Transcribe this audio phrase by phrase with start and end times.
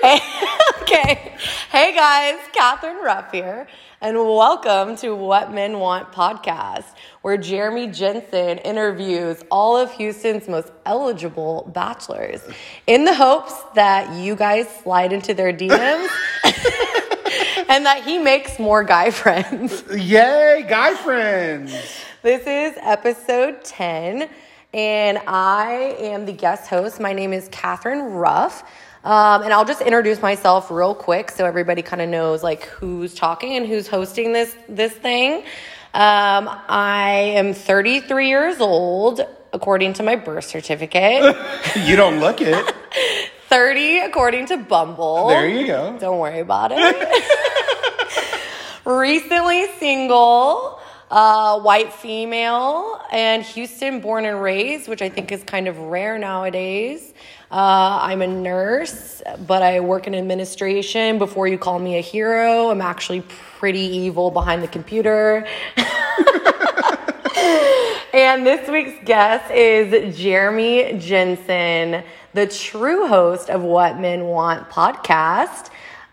[0.00, 0.20] Hey,
[0.82, 1.32] okay.
[1.70, 3.66] Hey guys, Catherine Ruff here,
[4.00, 6.84] and welcome to What Men Want podcast,
[7.22, 12.40] where Jeremy Jensen interviews all of Houston's most eligible bachelors
[12.86, 16.08] in the hopes that you guys slide into their DMs
[17.68, 19.82] and that he makes more guy friends.
[19.90, 21.72] Yay, guy friends.
[22.22, 24.28] This is episode 10,
[24.72, 27.00] and I am the guest host.
[27.00, 28.62] My name is Catherine Ruff.
[29.04, 33.14] Um, and I'll just introduce myself real quick so everybody kind of knows like who's
[33.14, 35.44] talking and who's hosting this this thing.
[35.94, 39.20] Um, I am 33 years old
[39.52, 41.36] according to my birth certificate.
[41.76, 42.74] You don't look it.
[43.48, 45.28] 30 according to Bumble.
[45.28, 45.96] There you go.
[45.98, 47.24] Don't worry about it.
[48.84, 50.78] Recently single,
[51.10, 56.18] uh, white female, and Houston born and raised, which I think is kind of rare
[56.18, 57.14] nowadays.
[57.50, 61.16] Uh, I'm a nurse, but I work in administration.
[61.16, 65.46] Before you call me a hero, I'm actually pretty evil behind the computer.
[68.12, 75.70] and this week's guest is Jeremy Jensen, the true host of What Men Want podcast.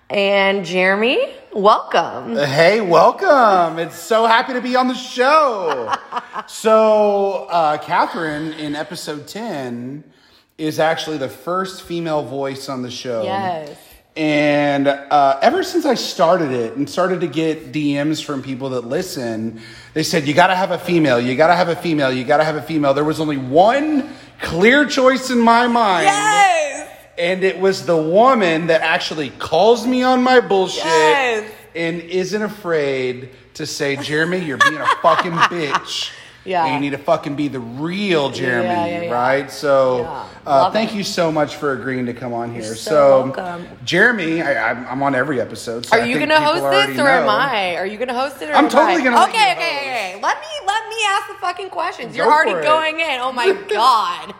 [0.09, 2.37] And Jeremy, welcome.
[2.37, 3.77] Hey, welcome.
[3.77, 5.93] It's so happy to be on the show.
[6.47, 10.14] so, uh, Catherine in episode 10
[10.57, 13.23] is actually the first female voice on the show.
[13.23, 13.77] Yes.
[14.15, 18.81] And uh, ever since I started it and started to get DMs from people that
[18.87, 19.59] listen,
[19.93, 22.23] they said, You got to have a female, you got to have a female, you
[22.23, 22.93] got to have a female.
[22.93, 24.09] There was only one
[24.41, 26.05] clear choice in my mind.
[26.05, 26.89] Yes.
[27.17, 31.51] And it was the woman that actually calls me on my bullshit Yes.
[31.75, 36.11] and isn't afraid to say, Jeremy, you're being a fucking bitch.
[36.45, 36.65] Yeah.
[36.65, 39.11] And you need to fucking be the real Jeremy, Yeah, yeah, yeah.
[39.11, 39.51] right?
[39.51, 40.03] So,
[40.45, 40.95] uh, thank it.
[40.97, 42.75] you so much for agreeing to come on here.
[42.75, 43.67] so welcome.
[43.83, 45.85] Jeremy, I, I'm, I'm on every episode.
[45.87, 47.27] So Are you gonna host this or am.
[47.27, 47.75] I?
[47.77, 49.81] Are you gonna host it or I'm am totally gonna let Okay, okay, host.
[49.81, 50.19] okay.
[50.21, 52.15] Let me let me ask the fucking questions.
[52.15, 53.19] You're Go already going in.
[53.21, 54.33] Oh my god.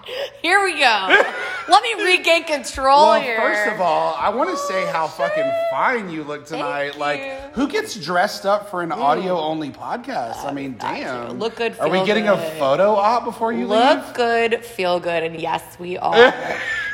[0.43, 1.23] Here we go.
[1.67, 3.39] Let me regain control Well, here.
[3.39, 6.89] first of all, I want to say how fucking fine you look tonight.
[6.91, 7.31] Thank like, you.
[7.53, 10.45] who gets dressed up for an audio only podcast?
[10.45, 11.39] I mean, damn.
[11.39, 14.13] Look good, Are we feel getting a photo op before you Look leave?
[14.13, 16.33] good, feel good, and yes, we are.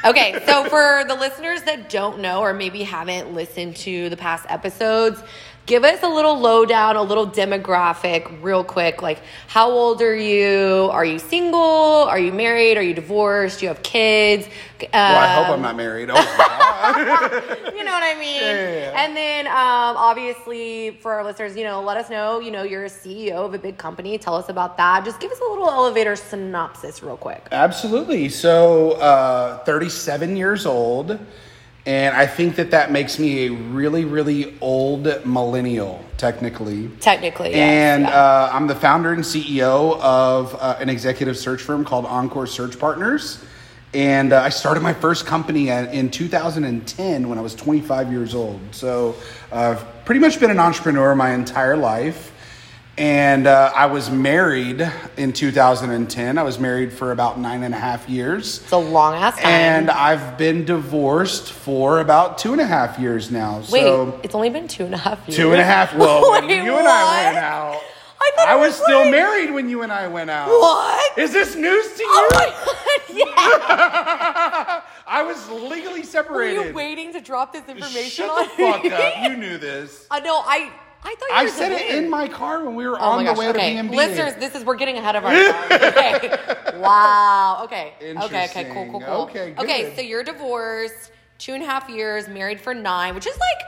[0.06, 4.45] okay, so for the listeners that don't know or maybe haven't listened to the past
[4.50, 5.22] episodes,
[5.66, 9.01] give us a little lowdown, a little demographic, real quick.
[9.01, 10.89] Like, how old are you?
[10.91, 11.59] Are you single?
[11.59, 12.77] Are you married?
[12.77, 13.59] Are you divorced?
[13.59, 14.47] Do you have kids?
[14.81, 16.09] Well, I hope Um, I'm not married.
[16.11, 16.16] Oh,
[17.75, 18.41] you know what I mean?
[18.41, 19.03] Yeah.
[19.05, 22.85] And then, um, obviously, for our listeners, you know, let us know, you know, you're
[22.85, 24.17] a CEO of a big company.
[24.17, 25.05] Tell us about that.
[25.05, 27.47] Just give us a little elevator synopsis, real quick.
[27.51, 28.29] Absolutely.
[28.29, 31.19] So, uh, 37 years old,
[31.85, 36.89] and I think that that makes me a really, really old millennial, technically.
[36.99, 38.09] Technically, yes, And yeah.
[38.09, 42.77] uh, I'm the founder and CEO of uh, an executive search firm called Encore Search
[42.77, 43.43] Partners.
[43.95, 48.59] And uh, I started my first company in 2010 when I was 25 years old.
[48.71, 49.15] So
[49.51, 52.31] uh, I've pretty much been an entrepreneur my entire life.
[53.01, 56.38] And uh, I was married in 2010.
[56.38, 58.62] I was married for about nine and a half years.
[58.62, 59.47] It's a long ass time.
[59.47, 63.63] And I've been divorced for about two and a half years now.
[63.72, 65.35] Wait, so it's only been two and a half years.
[65.35, 65.95] Two and a half.
[65.95, 67.81] Well, when Wait, you and I went out,
[68.22, 70.50] I I was was still married when you and I went out.
[70.50, 71.17] What?
[71.17, 72.07] Is this news to you?
[72.07, 72.78] Oh my god!
[73.13, 74.81] Yeah.
[75.07, 76.67] I was legally Were separated.
[76.67, 78.91] you waiting to drop this information Shut on the fuck me?
[78.91, 79.23] up.
[79.23, 80.06] You knew this.
[80.11, 80.35] I know.
[80.45, 80.72] I
[81.03, 83.25] I thought you I were said it in my car when we were Oh on
[83.25, 83.95] my the way okay, to B&B.
[83.97, 85.72] listeners, this is we're getting ahead of ourselves.
[85.72, 86.79] Okay.
[86.79, 87.62] wow.
[87.63, 87.94] Okay.
[88.01, 88.45] Okay.
[88.45, 88.63] Okay.
[88.73, 88.85] Cool.
[88.91, 89.00] Cool.
[89.01, 89.09] Cool.
[89.23, 89.95] Okay, Okay.
[89.95, 93.67] So you're divorced, two and a half years, married for nine, which is like.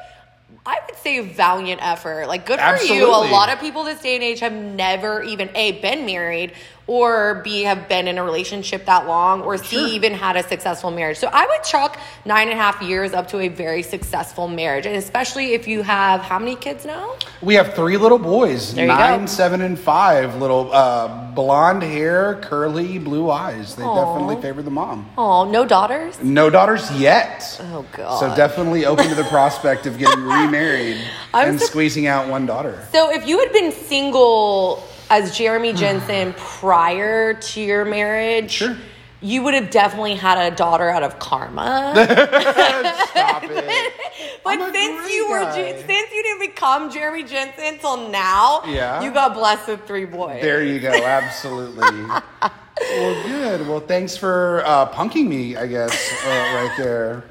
[0.66, 2.28] I would say a valiant effort.
[2.28, 3.08] Like good for you.
[3.08, 6.54] A lot of people this day and age have never even A been married
[6.86, 9.88] or B have been in a relationship that long or C Sure.
[9.88, 11.18] even had a successful marriage.
[11.18, 14.86] So I would chalk nine and a half years up to a very successful marriage.
[14.86, 17.16] And especially if you have how many kids now?
[17.42, 19.26] We have three little boys, nine, go.
[19.28, 20.36] seven, and five.
[20.42, 23.76] Little uh, blonde hair, curly blue eyes.
[23.76, 23.96] They Aw.
[24.14, 25.10] definitely favor the mom.
[25.18, 26.22] Oh, no daughters?
[26.22, 27.60] No daughters yet.
[27.72, 28.20] Oh, God.
[28.20, 30.98] So definitely open to the prospect of getting remarried
[31.34, 32.86] I'm and so- squeezing out one daughter.
[32.92, 38.76] So if you had been single as Jeremy Jensen prior to your marriage, Sure.
[39.22, 41.94] you would have definitely had a daughter out of karma.
[43.12, 43.94] Stop it.
[44.44, 45.76] but I'm a since great you were guy.
[45.86, 49.04] since you didn't become Jeremy Jensen till now, Yeah.
[49.04, 50.42] you got blessed with three boys.
[50.42, 50.90] There you go.
[50.92, 52.02] Absolutely.
[52.82, 53.68] well, good.
[53.68, 55.94] Well, thanks for uh, punking me, I guess,
[56.26, 57.24] uh, right there.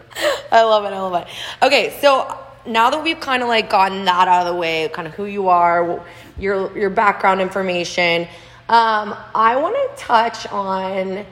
[0.52, 0.92] I love it.
[0.92, 1.26] I love it.
[1.64, 5.08] Okay, so now that we've kind of like gotten that out of the way, kind
[5.08, 6.04] of who you are,
[6.38, 8.22] your your background information,
[8.68, 11.24] um, I want to touch on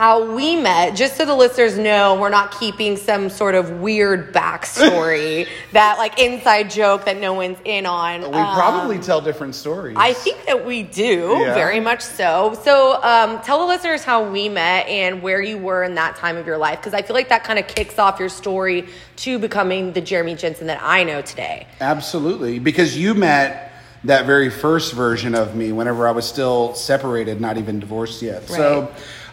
[0.00, 4.32] how we met, just so the listeners know we're not keeping some sort of weird
[4.32, 8.22] backstory, that like inside joke that no one's in on.
[8.22, 9.98] We Um, probably tell different stories.
[10.00, 11.52] I think that we do, Yeah.
[11.52, 12.58] very much so.
[12.64, 16.38] So, um, tell the listeners how we met and where you were in that time
[16.38, 19.38] of your life, because I feel like that kind of kicks off your story to
[19.38, 21.66] becoming the Jeremy Jensen that I know today.
[21.78, 23.70] Absolutely, because you met
[24.04, 28.48] that very first version of me whenever I was still separated, not even divorced yet.
[28.48, 28.88] So,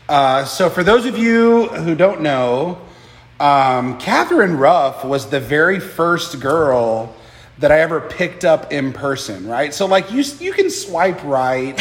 [0.09, 2.80] uh, so for those of you who don't know,
[3.39, 7.15] um, Catherine Ruff was the very first girl
[7.59, 9.48] that I ever picked up in person.
[9.48, 11.80] Right, so like you, you can swipe right.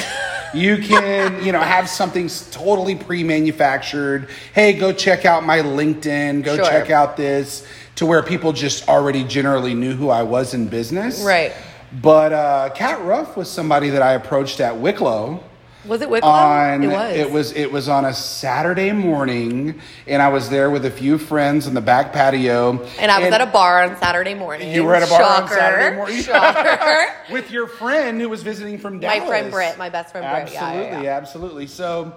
[0.54, 4.28] You can, you know, have something totally pre-manufactured.
[4.54, 6.44] Hey, go check out my LinkedIn.
[6.44, 6.64] Go Sure.
[6.64, 7.66] check out this.
[7.96, 11.22] To where people just already generally knew who I was in business.
[11.22, 11.52] Right.
[12.00, 15.42] But uh, Kat Ruff was somebody that I approached at Wicklow
[15.86, 16.28] Was it Wicklow?
[16.28, 17.16] on it was.
[17.16, 21.18] it was it was on a Saturday morning, and I was there with a few
[21.18, 22.84] friends in the back patio.
[22.98, 24.72] and I was at a bar on Saturday morning.
[24.72, 26.22] You were at a bar on Saturday morning.
[26.22, 27.12] Shocker.
[27.32, 29.20] with your friend who was visiting from Dallas.
[29.20, 30.52] My friend Britt, my best friend Britt.
[30.52, 31.16] Yeah, Absolutely, yeah, yeah.
[31.16, 31.66] absolutely.
[31.66, 32.16] So,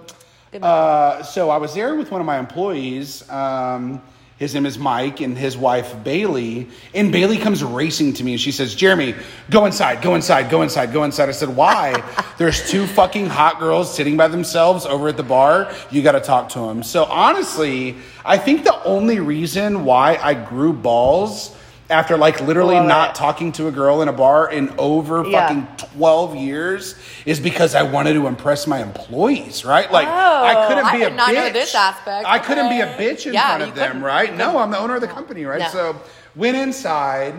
[0.60, 3.28] uh, so I was there with one of my employees.
[3.30, 4.02] Um,
[4.40, 6.66] his name is Mike, and his wife Bailey.
[6.94, 9.14] And Bailey comes racing to me, and she says, "Jeremy,
[9.50, 12.02] go inside, go inside, go inside, go inside." I said, "Why?
[12.38, 15.70] There's two fucking hot girls sitting by themselves over at the bar.
[15.90, 20.32] You got to talk to them." So honestly, I think the only reason why I
[20.32, 21.54] grew balls
[21.90, 23.14] after like literally Love not it.
[23.16, 25.40] talking to a girl in a bar in over Yeah.
[25.48, 25.66] fucking
[25.96, 26.94] 12 years
[27.26, 29.90] is because I wanted to impress my employees, right?
[29.90, 31.34] Like I Oh, couldn't I be a did not bitch.
[31.34, 32.26] know this aspect.
[32.26, 34.02] I couldn't be a bitch in Yeah, front you of them, couldn't.
[34.04, 34.34] right?
[34.36, 34.58] No.
[34.58, 35.60] I'm the owner of the company, right?
[35.60, 35.68] No.
[35.68, 35.96] So
[36.36, 37.34] went inside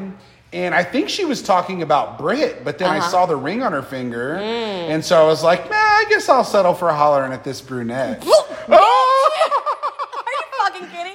[0.54, 3.10] and I think she was talking about Britt, but then I Uh-huh.
[3.10, 4.36] saw the ring on her finger.
[4.36, 4.90] Mm.
[4.90, 8.22] And so I was like, nah, I guess I'll settle for hollering at this brunette.
[8.22, 9.61] Are you fucking kidding?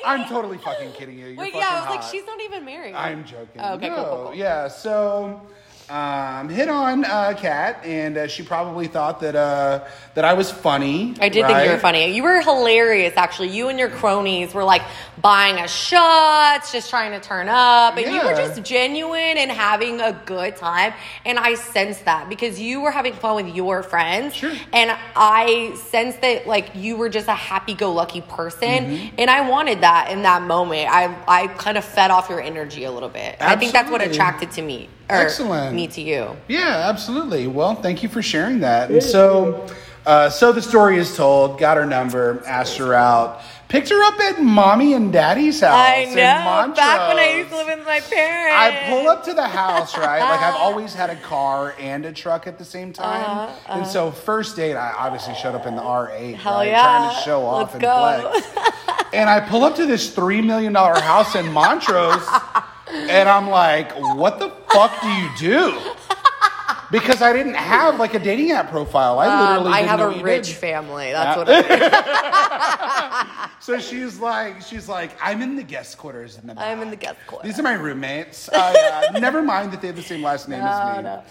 [0.06, 1.26] I'm totally fucking kidding you.
[1.26, 2.10] You're Wait, yeah, I was like, hot.
[2.10, 2.94] she's not even married.
[2.94, 3.60] I'm joking.
[3.60, 3.96] Oh, okay, no.
[3.96, 4.34] cool, cool, cool.
[4.34, 5.42] Yeah, so
[5.88, 9.84] um, hit on uh, Kat, and uh, she probably thought that uh,
[10.14, 11.14] that I was funny.
[11.20, 12.14] I did think you were funny.
[12.14, 13.50] You were hilarious, actually.
[13.50, 14.82] You and your cronies were like
[15.20, 20.00] buying us shots, just trying to turn up, and you were just genuine and having
[20.00, 20.92] a good time.
[21.24, 24.52] And I sensed that because you were having fun with your friends, Sure.
[24.72, 29.14] and I sensed that like you were just a happy-go-lucky person, Mm-hmm.
[29.18, 30.88] and I wanted that in that moment.
[30.90, 33.36] I I kind of fed off your energy a little bit.
[33.40, 35.74] I think that's what attracted to me, Excellent.
[35.74, 36.36] me to you.
[36.48, 37.46] Yeah, absolutely.
[37.46, 38.90] Well, thank you for sharing that.
[38.90, 39.66] And so,
[40.04, 41.58] uh, so the story is told.
[41.58, 45.72] Got her number, asked her out, picked her up at mommy and daddy's house.
[45.74, 46.74] I in know.
[46.74, 49.96] Back when I used to live with my parents, I pull up to the house,
[49.98, 50.20] right?
[50.20, 53.22] Like I've always had a car and a truck at the same time.
[53.48, 56.68] Uh-huh, And so first date, I obviously showed up in the R8, Hell right?
[56.68, 56.82] yeah.
[56.82, 58.40] Trying to show off Let's and go.
[58.54, 59.10] flex.
[59.12, 62.26] and I pull up to this $3 million house in Montrose
[62.92, 65.80] and I'm like, what the fuck do you do?
[66.92, 69.18] Because I didn't have like a dating app profile.
[69.18, 70.56] I Um, literally I didn't have a rich did.
[70.56, 71.10] family.
[71.10, 71.92] That's what it is.
[73.58, 76.64] So she's like, she's like, I'm in the guest quarters in the back.
[76.64, 77.50] I'm in the guest quarters.
[77.50, 78.48] These are my roommates.
[78.48, 78.72] Uh,
[79.12, 81.02] yeah, never mind that they have the same last name as me.
[81.02, 81.24] no.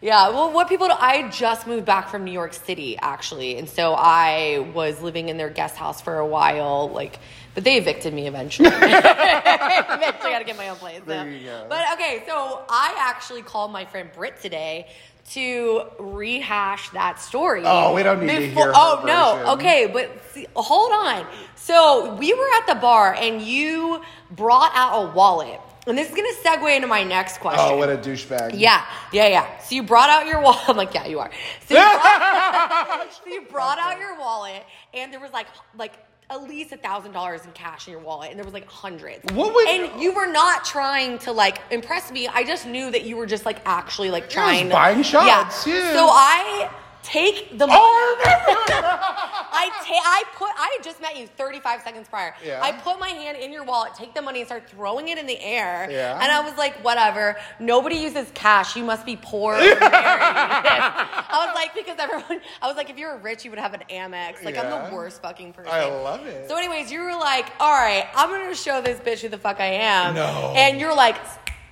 [0.00, 3.68] Yeah, well, what people do, I just moved back from New York City actually, and
[3.68, 7.18] so I was living in their guest house for a while, like,
[7.54, 8.68] but they evicted me eventually.
[8.72, 11.00] eventually, got to get my own place.
[11.04, 11.28] There so.
[11.28, 11.66] you go.
[11.68, 14.88] But okay, so I actually called my friend Britt today
[15.30, 17.62] to rehash that story.
[17.64, 19.48] Oh, we don't need to hear Oh no, version.
[19.54, 21.26] okay, but see, hold on.
[21.54, 24.02] So we were at the bar, and you
[24.32, 25.60] brought out a wallet.
[25.86, 27.66] And this is gonna segue into my next oh, question.
[27.68, 28.52] Oh, what a douchebag.
[28.54, 29.58] Yeah, yeah, yeah.
[29.60, 30.60] So you brought out your wallet.
[30.68, 31.30] I'm like, yeah, you are.
[31.66, 34.64] So you brought, so you brought out your wallet,
[34.94, 35.94] and there was like, like
[36.30, 39.24] at least a thousand dollars in cash in your wallet, and there was like hundreds.
[39.32, 42.28] What would- and you were not trying to like impress me.
[42.28, 45.92] I just knew that you were just like actually like trying buying shots, yeah.
[45.92, 46.70] So I
[47.02, 47.78] take the oh, money.
[47.78, 48.16] Oh,
[49.52, 52.34] I ta- I put I had just met you 35 seconds prior.
[52.44, 52.60] Yeah.
[52.62, 55.26] I put my hand in your wallet, take the money, and start throwing it in
[55.26, 55.88] the air.
[55.90, 56.18] Yeah.
[56.20, 57.36] And I was like, whatever.
[57.58, 58.76] Nobody uses cash.
[58.76, 59.54] You must be poor.
[59.58, 62.40] I was like, because everyone.
[62.62, 64.44] I was like, if you were rich, you would have an Amex.
[64.44, 65.72] Like I'm the worst fucking person.
[65.72, 66.48] I love it.
[66.48, 69.60] So, anyways, you were like, all right, I'm gonna show this bitch who the fuck
[69.60, 70.14] I am.
[70.14, 70.54] No.
[70.56, 71.16] And you're like,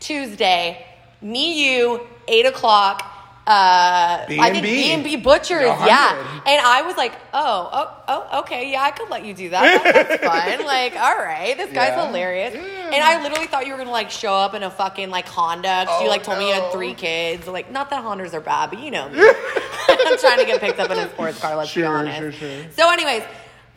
[0.00, 0.86] Tuesday,
[1.20, 3.17] me, you, eight o'clock.
[3.48, 4.66] Uh, I think B&B.
[4.66, 6.40] B and B Butchers, yeah.
[6.46, 9.82] And I was like, oh, oh, oh, okay, yeah, I could let you do that.
[9.82, 10.24] That's
[10.58, 10.66] fun.
[10.66, 12.06] Like, all right, this guy's Yeah.
[12.06, 12.54] hilarious.
[12.54, 12.60] Yeah.
[12.92, 15.86] And I literally thought you were gonna like show up in a fucking like Honda.
[15.86, 17.46] 'cause you Oh, like told me you had three kids.
[17.46, 19.18] Like, not that Hondas are bad, but you know me.
[19.88, 21.56] I'm trying to get picked up in a sports car.
[21.56, 22.18] Let's be honest.
[22.18, 22.64] sure, sure.
[22.76, 23.22] So, anyways.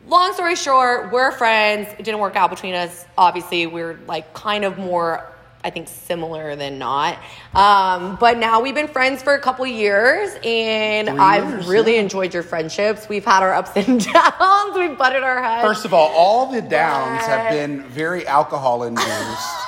[0.08, 1.88] Long story short, we're friends.
[2.00, 3.06] It didn't work out between us.
[3.20, 5.32] Obviously, we're like kind of more,
[5.64, 7.18] I think, similar than not.
[7.54, 12.02] Um, but now we've been friends for a couple years, and Three I've really yeah.
[12.02, 13.08] enjoyed your friendships.
[13.08, 14.76] We've had our ups and downs.
[14.76, 19.61] We've butted our heads, First of all, all the downs have been very alcohol induced.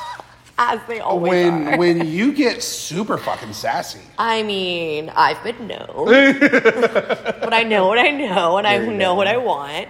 [0.58, 1.78] As they always when are.
[1.78, 4.00] when you get super fucking sassy.
[4.18, 8.98] I mean, I've been known, but I know what I know, and I There you
[8.98, 9.16] know go.
[9.16, 9.88] what I want.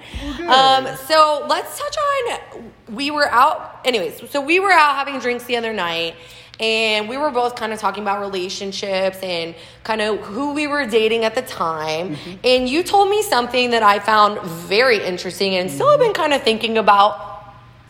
[0.48, 2.72] Um, so let's touch on.
[2.96, 4.30] We were out, anyways.
[4.30, 6.16] So we were out having drinks the other night,
[6.60, 10.86] and we were both kind of talking about relationships and kind of who we were
[10.86, 12.16] dating at the time.
[12.16, 12.32] Mm-hmm.
[12.46, 16.34] And you told me something that I found very interesting, and still have been kind
[16.34, 17.33] of thinking about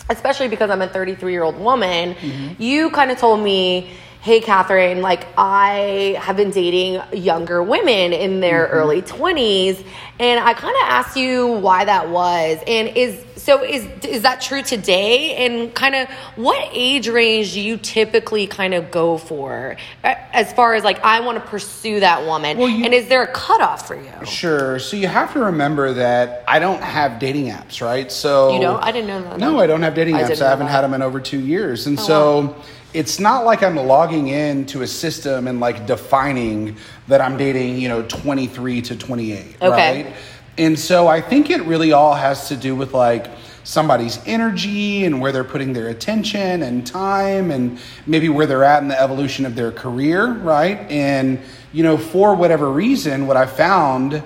[0.10, 2.16] especially because I'm a 33 year old woman,
[2.60, 3.90] you kind of told me,
[4.24, 8.76] hey, Catherine, like I have been dating younger women in their mm-hmm.
[8.76, 9.86] early 20s.
[10.18, 12.60] And I kind of asked you why that was.
[12.66, 15.36] And is so is is that true today?
[15.46, 20.76] And kind of what age range do you typically kind of go for as far
[20.76, 22.58] as like I want to pursue that woman?
[22.58, 24.26] Well, you- and is there a cutoff for you?
[24.26, 24.80] Sure.
[24.80, 28.10] So you have to remember that I don't have dating apps, right?
[28.10, 28.82] So You don't?
[28.82, 29.38] I didn't know that.
[29.40, 30.42] No, I don't have dating I apps.
[30.42, 32.56] I haven't had them in over two years, and Oh, so wow.
[32.94, 37.78] It's not like I'm logging in to a system and like defining that I'm dating,
[37.80, 40.04] you know, 23 to 28, Okay.
[40.04, 40.14] right?
[40.58, 43.28] And so I think it really all has to do with like
[43.64, 48.82] somebody's energy and where they're putting their attention and time and maybe where they're at
[48.84, 50.80] in the evolution of their career, right?
[50.92, 51.40] And
[51.72, 54.22] you know, for whatever reason, what I found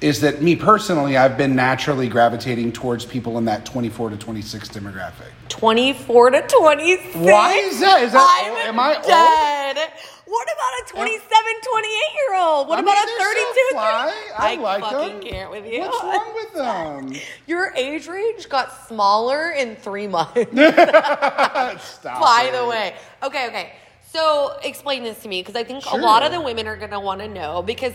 [0.00, 4.68] is that me personally, I've been naturally gravitating towards people in that 24 to 26
[4.68, 5.30] demographic.
[5.48, 7.16] 24 to 26.
[7.16, 8.02] Why is that?
[8.02, 8.66] Is that I'm old?
[8.66, 9.04] Am I old?
[9.04, 9.90] dead.
[10.26, 11.90] What about a 27, 28
[12.28, 12.68] year old?
[12.68, 13.54] What I about mean, a they're 32?
[13.54, 14.32] so fly.
[14.38, 15.20] I, like fucking them.
[15.22, 15.80] can't with you.
[15.80, 17.22] What's wrong with them?
[17.46, 20.34] Your age range got smaller in three months.
[21.82, 22.56] Stop By it.
[22.56, 22.94] the way.
[23.22, 23.72] Okay, okay.
[24.10, 27.00] So explain this to me because I think a lot of the women are gonna
[27.00, 27.92] want to know because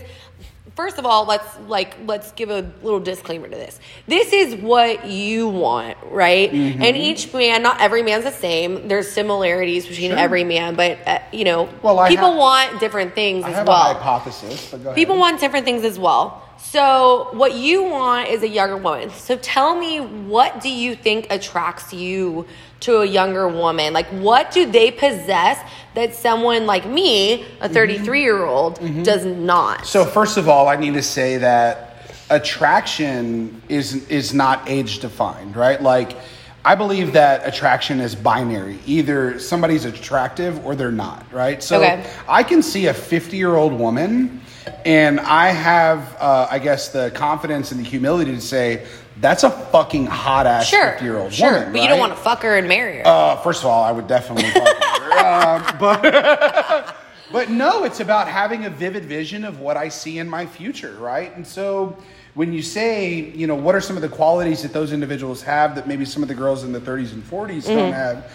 [0.76, 3.78] first of all, let's like let's give a little disclaimer to this.
[4.06, 6.50] This is what you want, right?
[6.52, 6.82] Mm-hmm.
[6.82, 8.88] And each man, not every man's the same.
[8.88, 10.18] There's similarities between Sure.
[10.18, 13.68] every man, but uh, you know, Well, people have- want different things I as have
[13.68, 13.90] well.
[13.90, 14.96] a hypothesis, but go ahead.
[14.96, 16.42] People want different things as well.
[16.56, 19.10] So, what you want is a younger woman.
[19.10, 22.46] So, tell me, what do you think attracts you
[22.84, 23.92] to a younger woman?
[23.92, 25.58] Like, what do they possess
[25.94, 29.78] that someone like me, a 33 year old, does not?
[29.78, 29.86] Mm-hmm.
[29.86, 31.90] So first of all, I need to say that
[32.30, 35.80] attraction is is not age defined, right?
[35.82, 36.16] Like
[36.64, 38.78] I believe that attraction is binary.
[38.86, 41.62] Either somebody's attractive or they're not, right?
[41.62, 42.02] So Okay.
[42.26, 44.40] I can see a 50-year-old woman
[44.86, 48.86] and I have uh, I guess the confidence and the humility to say
[49.24, 51.72] that's a fucking hot ass sure, 50-year-old sure, woman.
[51.72, 53.06] but you don't want to fuck her and marry her.
[53.06, 55.12] Uh, first of all, I would definitely fuck her.
[55.12, 56.96] Uh, but
[57.32, 60.94] but no, it's about having a vivid vision of what I see in my future,
[61.00, 61.34] right?
[61.34, 61.96] And so
[62.34, 65.74] when you say, you know, what are some of the qualities that those individuals have
[65.76, 68.30] that maybe some of the girls in the 30s and 40s don't have?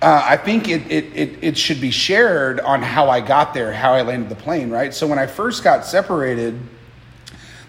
[0.00, 3.72] Uh, I think it, it, it, it should be shared on how I got there,
[3.72, 4.92] how I landed the plane, right?
[4.92, 6.60] So when I first got separated,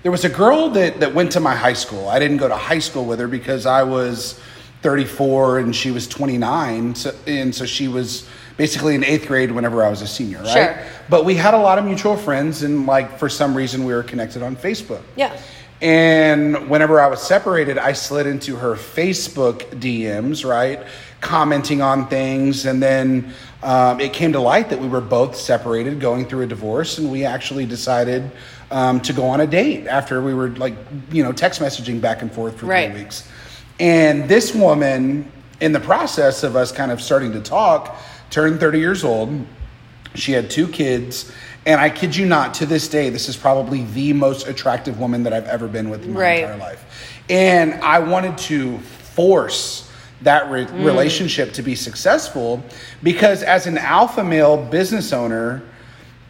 [0.04, 2.10] there was a girl that, that went to my high school.
[2.10, 4.40] I didn't go to high school with her because I was
[4.82, 6.96] 34 and she was 29.
[6.96, 10.54] So, and so she was basically in eighth grade whenever I was a senior, right?
[10.54, 10.86] Sure.
[11.10, 14.04] But we had a lot of mutual friends and like for some reason we were
[14.04, 15.02] connected on Facebook.
[15.16, 15.36] Yeah.
[15.82, 20.86] And whenever I was separated, I slid into her Facebook DMs, right?
[21.20, 22.66] Commenting on things.
[22.66, 26.48] And then um, it came to light that we were both separated, going through a
[26.48, 27.00] divorce.
[27.00, 28.32] And we actually decided
[28.74, 30.74] um, to go on a date after we were like,
[31.12, 32.92] you know, text messaging back and forth for Right.
[32.92, 33.28] three weeks.
[33.80, 37.96] And this woman, in the process of us kind of starting to talk,
[38.32, 39.46] turned 30 years old.
[40.16, 41.32] She had two kids.
[41.68, 45.24] And I kid you not, to this day, this is probably the most attractive woman
[45.24, 46.40] that I've ever been with in my Right.
[46.44, 46.84] entire life.
[47.30, 49.88] And I wanted to force
[50.24, 52.64] that re- relationship to be successful
[53.04, 55.62] because as an alpha male business owner,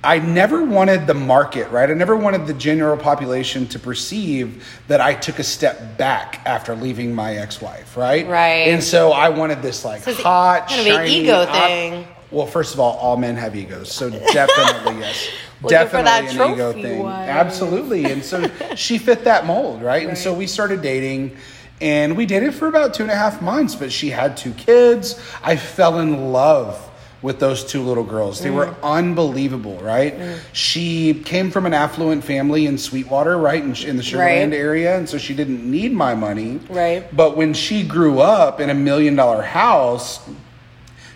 [0.03, 1.89] I never wanted the market, right?
[1.89, 6.75] I never wanted the general population to perceive that I took a step back after
[6.75, 8.27] leaving my ex-wife, right?
[8.27, 8.67] Right.
[8.67, 12.07] And so I wanted this like So hot, kind of an shiny, ego hot- thing.
[12.31, 15.29] well, first of all, all men have egos, so definitely yes.
[15.67, 17.03] definitely an ego thing.
[17.03, 17.29] wife.
[17.29, 18.03] Absolutely.
[18.11, 18.45] And so
[18.75, 20.05] she fit that mold, right?
[20.07, 21.37] And so we started dating
[21.79, 25.17] and we dated for about two and a half months, but she had two kids.
[25.41, 26.89] I fell in love
[27.23, 28.41] with those two little girls.
[28.41, 28.55] They Mm.
[28.55, 30.13] were unbelievable, right?
[30.51, 33.63] She came from an affluent family in Sweetwater, right?
[33.63, 34.53] In, in the Sugar Right.
[34.53, 34.97] Area.
[34.97, 36.59] And so she didn't need my money.
[36.69, 37.03] Right.
[37.15, 40.19] But when she grew up in a million dollar house,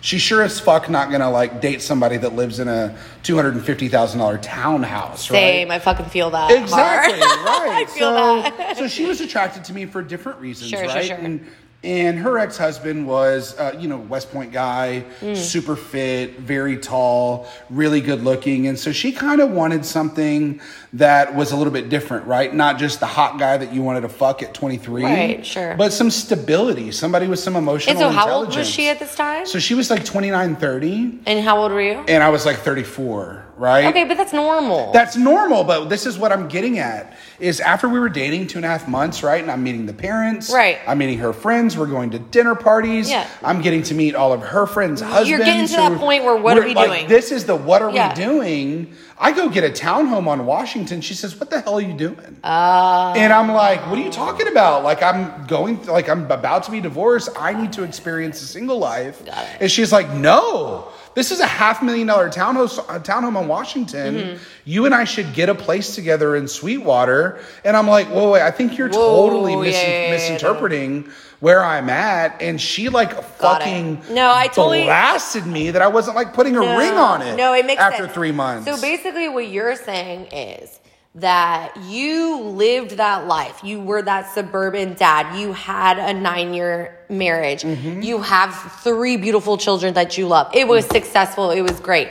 [0.00, 3.54] she sure as fuck not gonna like date somebody that lives in a two hundred
[3.56, 5.28] and fifty thousand dollar townhouse.
[5.28, 5.68] Same.
[5.68, 5.74] Right?
[5.76, 6.50] I fucking feel that.
[6.50, 7.18] Exactly.
[7.48, 7.82] Right.
[7.82, 8.76] I feel so, that.
[8.78, 11.04] so she was attracted to me for different reasons, Sure, sure, right?
[11.04, 11.16] sure.
[11.16, 11.46] And
[11.84, 15.36] and her ex husband was, uh, you know, West Point guy, Mm.
[15.36, 20.60] super fit, very tall, really good looking, and so she kind of wanted something
[20.94, 22.52] that was a little bit different, right?
[22.52, 25.76] Not just the hot guy that you wanted to fuck at twenty three, Right, sure.
[25.78, 27.92] but some stability, somebody with some emotional.
[27.92, 29.46] And so, how old was she at this time?
[29.46, 32.04] So she was like 29, 30, and how old were you?
[32.08, 33.84] and I was like 34, right?
[33.86, 34.90] Okay, but that's normal.
[34.92, 38.58] That's normal, but this is what I'm getting at is after we were dating two
[38.58, 39.40] and a half months, right?
[39.40, 40.52] And I'm meeting the parents.
[40.52, 40.78] Right.
[40.86, 41.76] I'm meeting her friends.
[41.76, 43.08] We're going to dinner parties.
[43.08, 43.28] Yeah.
[43.42, 45.30] I'm getting to meet all of her friends' husbands.
[45.30, 47.08] You're getting to that point where what are we're like, doing?
[47.08, 48.08] This is the what are Yeah.
[48.10, 48.92] we doing?
[49.20, 51.00] I go get a townhome on Washington.
[51.00, 54.12] She says, "What the hell are you doing?" Uh, and I'm like, "What are you
[54.12, 54.84] talking about?
[54.84, 57.30] Like I'm going, like I'm about to be divorced.
[57.36, 59.48] I need to experience a single life." Got it.
[59.60, 64.14] And she's like, "No." This is a half million dollar townhouse, uh, townhome on Washington.
[64.14, 64.42] Mm-hmm.
[64.64, 67.40] You and I should get a place together in Sweetwater.
[67.64, 71.10] And I'm like, whoa, wait, I think you're Whoa, totally mis- yeah, yeah, yeah, misinterpreting
[71.40, 72.40] where I'm at.
[72.40, 73.64] And she like Got it.
[73.64, 77.36] fucking No, I totally- blasted me that I wasn't like putting a ring on it.
[77.36, 78.12] No, it makes after sense.
[78.14, 78.66] three months.
[78.66, 80.78] So basically, what you're saying is
[81.14, 83.64] that you lived that life.
[83.64, 85.38] You were that suburban dad.
[85.38, 87.62] You had a nine year marriage.
[87.62, 88.02] Mm-hmm.
[88.02, 90.54] You have three beautiful children that you love.
[90.54, 91.50] It was successful.
[91.50, 92.08] It was great.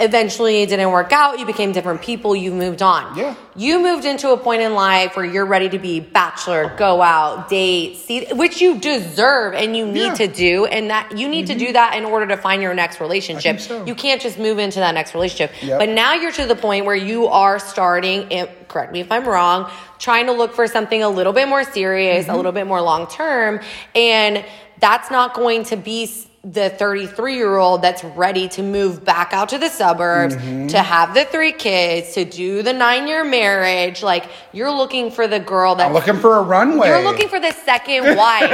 [0.00, 1.40] Eventually, it didn't work out.
[1.40, 2.36] You became different people.
[2.36, 3.16] You moved on.
[3.18, 3.34] Yeah.
[3.56, 7.48] You moved into a point in life where you're ready to be bachelor, go out,
[7.48, 10.14] date, see, which you deserve and you need Yeah.
[10.14, 10.66] to do.
[10.66, 13.58] And that you need to do that in order to find your next relationship.
[13.58, 13.84] so.
[13.86, 15.50] You can't just move into that next relationship.
[15.62, 15.78] Yep.
[15.80, 18.28] But now you're to the point where you are starting,
[18.68, 22.26] correct me if I'm wrong, trying to look for something a little bit more serious,
[22.26, 22.34] Mm-hmm.
[22.34, 23.58] a little bit more long term.
[23.96, 24.44] And
[24.78, 26.06] that's not going to be
[26.50, 30.68] the 33 year old that's ready to move back out to the suburbs, Mm-hmm.
[30.68, 34.02] to have the three kids, to do the nine year marriage.
[34.02, 36.88] Like you're looking for the girl that I'm looking for a runway.
[36.88, 38.50] you're looking for the second wife.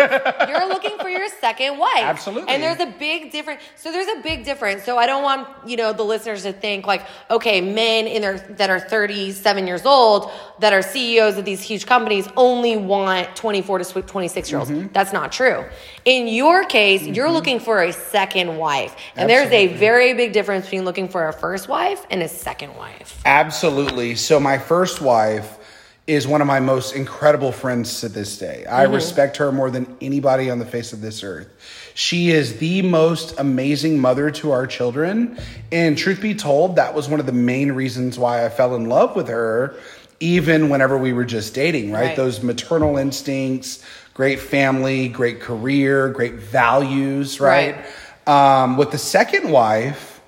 [0.48, 1.92] You're looking for your second wife.
[2.02, 2.52] Absolutely.
[2.52, 3.60] And there's a big difference.
[3.76, 4.82] So there's a big difference.
[4.84, 8.38] So I don't want, you know, the listeners to think like, okay, men in their
[8.38, 10.30] that are 37 years old
[10.60, 14.70] that are CEOs of these huge companies only want 24 to 26 year olds.
[14.70, 14.88] Mm-hmm.
[14.92, 15.64] That's not true.
[16.04, 18.94] In your case, you're looking for a second wife.
[19.16, 22.76] And there's a very big difference between looking for a first wife and a second
[22.76, 23.20] wife.
[23.24, 24.14] Absolutely.
[24.14, 25.58] So my first wife
[26.06, 28.66] is one of my most incredible friends to this day.
[28.68, 28.94] I mm-hmm.
[28.94, 31.48] respect her more than anybody on the face of this earth.
[31.94, 35.38] She is the most amazing mother to our children.
[35.72, 38.86] And truth be told, that was one of the main reasons why I fell in
[38.88, 39.76] love with her,
[40.20, 42.08] even whenever we were just dating, right?
[42.08, 42.16] Right.
[42.16, 43.82] Those maternal instincts,
[44.14, 47.76] great family, great career, great values, right?
[48.26, 50.20] Um, with the second wife,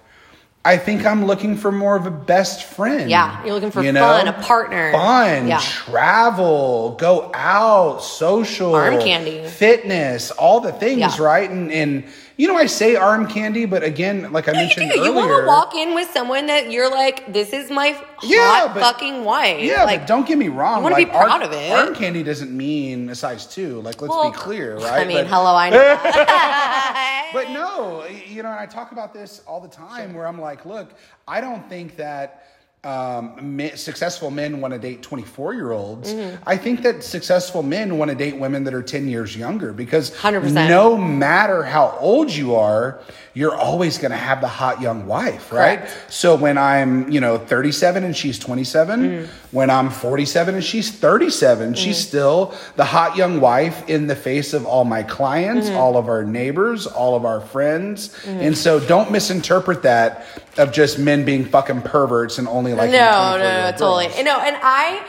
[0.64, 3.09] I think I'm looking for more of a best friend.
[3.09, 4.90] Yeah, you're looking for you fun, a partner.
[4.92, 5.61] Fun, Yeah.
[5.61, 9.46] travel, go out, social, Arm candy.
[9.46, 11.22] fitness, all the things, Yeah.
[11.25, 11.49] right?
[11.49, 12.05] And and
[12.38, 15.46] you know, I say arm candy, but again, like I mentioned You, want earlier, to
[15.46, 17.88] walk in with someone that you're like, this is my
[18.22, 19.62] Yeah, hot but- fucking wife.
[19.62, 20.79] Yeah, like, but don't get me wrong.
[20.79, 21.72] you wanna like, be proud arm, of it.
[21.72, 23.81] Arm candy doesn't mean a size two.
[23.81, 25.01] Like, let's well, be clear, right?
[25.01, 25.70] I mean, But- hello, I
[27.33, 27.33] know.
[27.33, 30.64] But no, you know, and I talk about this all the time where I'm like,
[30.64, 30.90] look,
[31.27, 32.46] I don't think that
[32.87, 36.14] um, men, successful men want to date 24 year olds.
[36.14, 36.42] Mm-hmm.
[36.46, 40.12] I think that successful men want to date women that are 10 years younger because
[40.12, 40.68] 100%.
[40.68, 43.01] no matter how old you are,
[43.37, 45.79] you're always going to have the hot young wife, right?
[45.81, 46.12] Correct.
[46.12, 49.27] So when I'm, you know, 37 and she's 27, Mm.
[49.53, 54.55] when I'm 47 and she's 37, she's still the hot young wife in the face
[54.55, 55.77] of all my clients, Mm-hmm.
[55.77, 58.16] all of our neighbors, all of our friends.
[58.27, 60.25] And so don't misinterpret that
[60.57, 64.07] of just men being fucking perverts and only like no, no, no, totally.
[64.25, 65.03] No, and I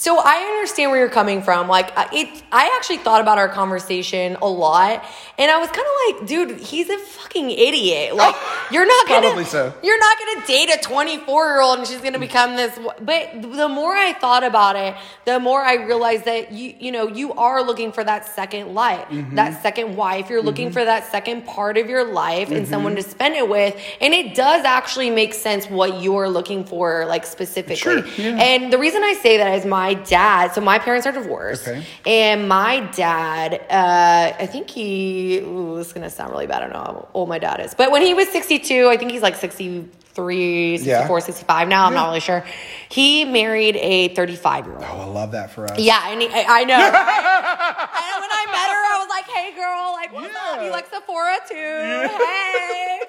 [0.00, 1.68] So I understand where you're coming from.
[1.68, 5.04] Like uh, it, I actually thought about our conversation a lot,
[5.36, 8.16] and I was kind of like, dude, he's a fucking idiot.
[8.20, 8.34] Like
[8.72, 9.72] you're not gonna, Probably so.
[9.82, 12.78] you're not gonna date a 24 year old and she's gonna become this.
[13.00, 14.94] But the more I thought about it,
[15.26, 19.06] the more I realized that you, you know, you are looking for that second life,
[19.10, 19.34] Mm-hmm.
[19.36, 20.30] that second wife.
[20.30, 22.70] You're looking for that second part of your life and Mm-hmm.
[22.70, 27.04] someone to spend it with, and it does actually make sense what you're looking for,
[27.06, 27.76] like specifically.
[27.76, 28.36] Sure, yeah.
[28.42, 30.52] And the reason I say that is my dad.
[30.54, 31.84] So my parents are divorced, Okay.
[32.06, 35.38] and my dad, uh, I think he.
[35.38, 36.62] Ooh, this is gonna sound really bad.
[36.62, 39.10] I don't know how old my dad is, but when he was 62, I think
[39.12, 41.24] he's like 63, 64, Yeah.
[41.24, 41.86] 65 now.
[41.86, 42.44] I'm not really sure.
[42.88, 44.84] He married a 35 year old.
[44.84, 45.78] Oh, I love that for us.
[45.78, 46.76] Yeah, and he, I, I know.
[46.76, 46.84] right?
[46.90, 50.56] and when I met her, I was like, "Hey, girl, like, what's up?
[50.56, 50.64] Yeah.
[50.64, 51.54] You like Sephora too?
[51.54, 52.99] Hey."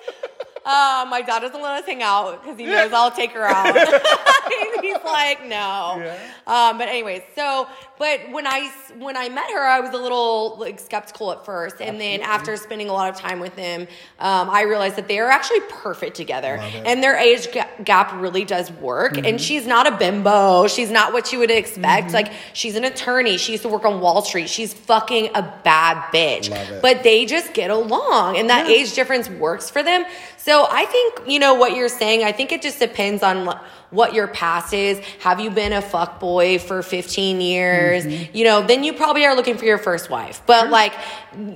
[0.63, 3.75] Um, my dad doesn't let us hang out because he knows I'll take her out.
[4.81, 5.97] He's like, no.
[5.97, 6.17] Yeah.
[6.45, 7.67] Um, but anyways, so
[8.01, 11.75] but when I when I met her, I was a little like skeptical at first,
[11.79, 13.81] and then after spending a lot of time with him,
[14.17, 16.57] um, I realized that they are actually perfect together.
[16.57, 16.85] Mm-hmm.
[16.87, 19.19] and their age ga- gap really does work.
[19.19, 22.07] And she's not a bimbo; she's not what you would expect.
[22.07, 22.15] Mm-hmm.
[22.15, 24.49] Like she's an attorney; she used to work on Wall Street.
[24.49, 29.69] She's fucking a bad bitch, but they just get along, and that age difference works
[29.69, 30.05] for them.
[30.43, 32.23] So I think you know what you're saying.
[32.23, 33.45] I think it just depends on
[33.91, 34.99] what your past is.
[35.19, 38.05] Have you been a fuck boy for 15 years?
[38.05, 38.35] Mm-hmm.
[38.35, 40.41] You know, then you probably are looking for your first wife.
[40.45, 40.93] But like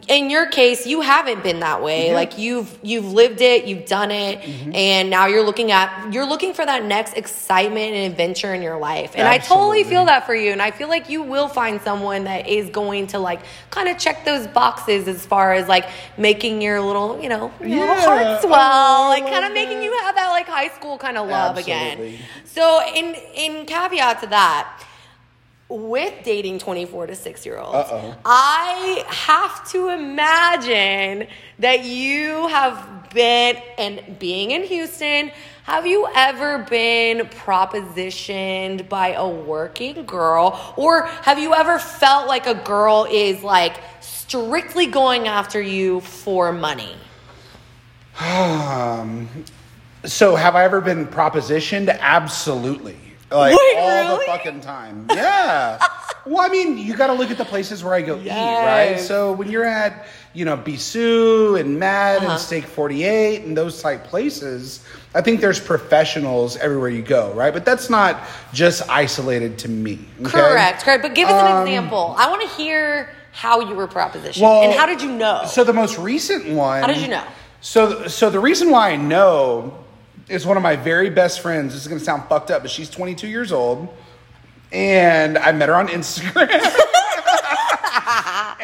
[0.08, 2.14] in your case, you haven't been that way.
[2.14, 4.76] Like you've you've lived it, you've done it, Mm-hmm.
[4.76, 8.78] and now you're looking at you're looking for that next excitement and adventure in your
[8.78, 9.14] life.
[9.16, 10.52] And I totally feel that for you.
[10.52, 13.40] And I feel like you will find someone that is going to like
[13.72, 15.86] kind of check those boxes as far as like
[16.18, 19.92] making your little, you know, your little heart swell, Oh, like kind of making you
[20.04, 22.18] have that like high school kind of love again.
[22.44, 24.84] So in in caveat to that,
[25.70, 28.16] with dating 24 to 6 year olds, Uh-oh.
[28.24, 31.28] I have to imagine
[31.60, 35.32] that you have been and being in Houston,
[35.64, 42.46] have you ever been propositioned by a working girl or have you ever felt like
[42.46, 46.96] a girl is like strictly going after you for money?
[48.18, 49.28] Um,
[50.06, 51.98] so have I ever been propositioned?
[52.00, 52.98] Absolutely.
[53.32, 55.08] Like Wait, all the fucking time.
[55.10, 55.80] Yeah.
[56.26, 59.00] well, I mean, you got to look at the places where I go eat, right?
[59.00, 62.32] So when you're at, you know, Bisou and Mad Uh-huh.
[62.34, 67.52] and Steak 48 and those type places, I think there's professionals everywhere you go, right?
[67.54, 68.22] But that's not
[68.54, 70.00] just isolated to me.
[70.22, 70.30] okay?
[70.30, 71.02] Correct, correct.
[71.02, 72.16] But give us an Um, example.
[72.18, 75.44] I want to hear how you were propositioned Well, and how did you know?
[75.48, 76.82] So the most recent one.
[76.82, 77.24] How did you know?
[77.62, 79.74] So, so the reason why I know
[80.28, 81.74] is one of my very best friends.
[81.74, 83.88] This is going to sound fucked up, but she's 22 years old,
[84.72, 86.50] and I met her on Instagram.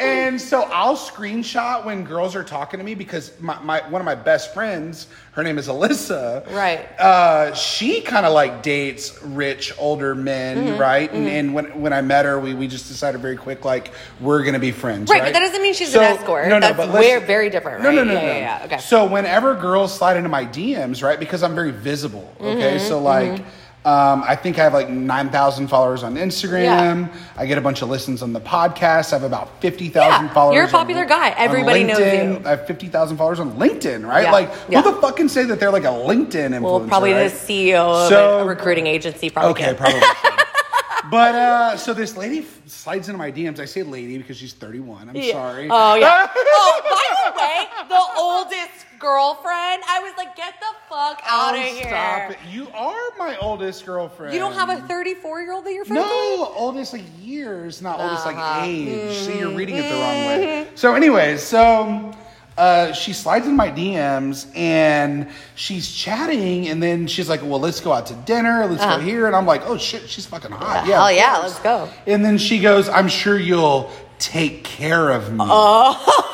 [0.02, 4.04] and so I'll screenshot when girls are talking to me because my, my one of
[4.06, 6.50] my best friends, her name is Alyssa.
[6.52, 6.80] Right.
[6.98, 11.12] Uh, she kind of like dates rich older men, Mm-hmm, right?
[11.12, 14.42] And, and when when I met her, we, we just decided very quick like we're
[14.44, 15.10] gonna be friends.
[15.10, 16.48] Right, Right, but that doesn't mean she's an escort.
[16.48, 17.94] No, That's but listen- very different, Right?
[17.94, 18.26] No, no, no, Yeah, no.
[18.26, 18.78] yeah, yeah, okay.
[18.78, 22.32] So whenever girls slide into my DMs, right, because I'm very visible.
[22.40, 23.42] Okay, Mm-hmm, so like.
[23.84, 27.12] Um, I think I have like 9,000 followers on Instagram.
[27.36, 29.12] I get a bunch of listens on the podcast.
[29.12, 29.92] I have about 50,000
[30.26, 30.54] Yeah, followers.
[30.54, 31.30] you're a on- popular guy.
[31.30, 32.40] Everybody knows you.
[32.44, 34.22] I have 50,000 followers on LinkedIn, right?
[34.24, 34.82] Yeah, Like, yeah.
[34.82, 36.60] who the fuck can say that they're like a LinkedIn influencer?
[36.62, 37.28] well, probably right?
[37.28, 39.30] the CEO of So- a recruiting agency.
[39.30, 39.76] Probably Okay, can.
[39.76, 40.00] probably.
[41.10, 43.58] but uh, so this lady slides into my DMs.
[43.58, 45.08] I say lady because she's 31.
[45.08, 45.32] I'm Yeah.
[45.32, 45.66] sorry.
[45.68, 46.28] Oh yeah.
[46.36, 49.82] oh, by the way, the oldest girlfriend.
[49.88, 51.88] I was like, get the fuck out of Oh, here.
[51.88, 52.38] Stop it.
[52.50, 54.32] You are my oldest girlfriend.
[54.32, 56.08] You don't have a 34 year old that you're friends with?
[56.10, 58.36] No, oldest like years, not oldest Uh-huh.
[58.60, 59.16] like age.
[59.16, 60.26] See, you're reading it the wrong Mm-hmm.
[60.26, 60.68] way.
[60.76, 62.12] So, anyways, so
[62.56, 67.80] uh, she slides in my DMs and she's chatting, and then she's like, "Well, let's
[67.80, 68.66] go out to dinner.
[68.66, 68.98] Let's Uh-huh.
[68.98, 71.88] go here." And I'm like, "Oh shit, she's fucking hot." Hell of yeah, let's go.
[72.06, 75.96] And then she goes, "I'm sure you'll take care of me." I'm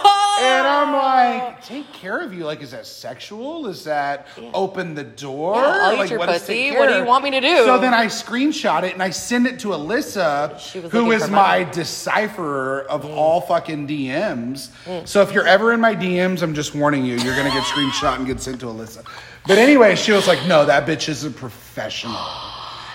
[1.38, 2.44] like, take care of you?
[2.44, 3.66] Like, is that sexual?
[3.66, 5.57] Is that open the door?
[5.57, 6.70] Yeah, I'll eat like, your what pussy.
[6.72, 7.57] What do you want me to do?
[7.64, 11.64] So then I screenshot it and I send it to Alyssa, who is my money.
[11.64, 11.72] Mm.
[11.72, 14.70] decipherer of all fucking DMs.
[15.07, 18.16] So if you're ever in my DMs, I'm just warning you, you're gonna get screenshot
[18.16, 19.05] and get sent to Alyssa.
[19.46, 22.16] But anyway, she was like, no, that bitch is a professional.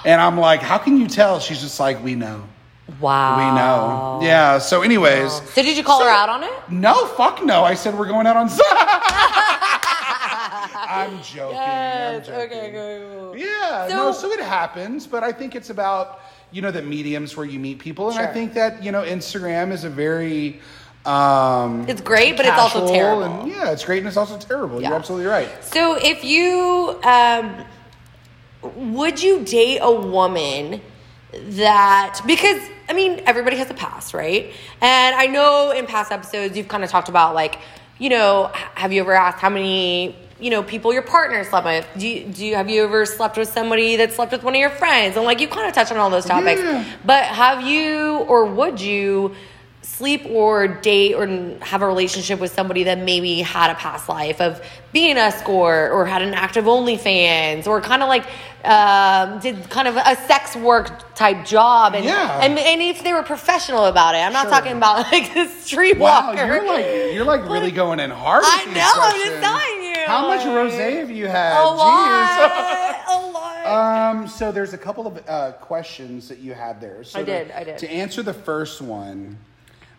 [0.05, 1.39] And I'm like, how can you tell?
[1.39, 2.43] She's just like, we know.
[2.99, 3.37] Wow.
[3.37, 4.27] We know.
[4.27, 4.57] Yeah.
[4.59, 5.31] So, anyways.
[5.53, 6.51] So did you call her out on it?
[6.69, 7.63] No, fuck no.
[7.63, 8.49] I said we're going out on.
[10.75, 11.55] I'm joking.
[11.55, 12.27] Yes.
[12.27, 12.57] I'm joking.
[12.59, 13.05] Okay.
[13.11, 13.37] Cool.
[13.37, 16.19] Yeah, So- no, so it happens, but I think it's about
[16.51, 19.71] you know the mediums where you meet people, and I think that you know Instagram
[19.71, 20.59] is a very
[21.05, 23.23] um, It's great, but it's also terrible.
[23.23, 24.81] And, yeah, it's great and it's also terrible.
[24.81, 24.89] Yeah.
[24.89, 25.49] You're absolutely right.
[25.63, 27.65] So if you um,
[28.93, 30.81] would you date a woman
[31.57, 34.51] that because I mean everybody has a past, right?
[34.81, 37.59] And I know in past episodes you've kind of talked about like,
[37.99, 41.87] you know, have you ever asked how many you know people your partner slept with?
[41.97, 44.59] Do you, do you have you ever slept with somebody that slept with one of
[44.59, 45.15] your friends?
[45.15, 46.85] And like you kind of touched on all those topics, Yeah.
[47.05, 49.35] but have you or would you?
[49.97, 51.27] Sleep or date or
[51.61, 55.91] have a relationship with somebody that maybe had a past life of being an escort
[55.91, 58.25] or had an active OnlyFans or kind of like
[58.65, 62.39] um, did kind of a sex work type job and, Yeah.
[62.41, 64.19] and and if they were professional about it.
[64.19, 64.51] I'm not Sure.
[64.51, 68.43] talking about like the street Wow, you're like you're like really going in hard.
[68.45, 70.05] I know, I'm just telling you.
[70.07, 71.53] How much rosé have you had?
[71.53, 71.77] a Jeez.
[71.77, 73.65] lot, a lot.
[74.15, 77.03] Um, so there's a couple of uh, questions that you had there.
[77.03, 77.77] So I did, to, I did.
[77.79, 79.37] To answer the first one,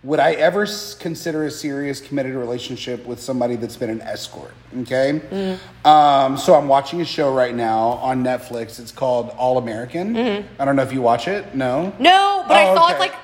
[0.05, 0.67] would I ever
[1.01, 4.53] consider a serious committed relationship with somebody that's been an escort?
[4.83, 5.21] Okay.
[5.31, 5.87] Mm-hmm.
[5.89, 8.79] Um, so I'm watching a show right now on Netflix.
[8.79, 10.15] It's called All American.
[10.15, 10.61] Mm-hmm.
[10.61, 11.55] I don't know if you watch it.
[11.55, 11.93] No.
[11.99, 12.93] no, but I Oh, saw okay.
[12.93, 13.15] it's like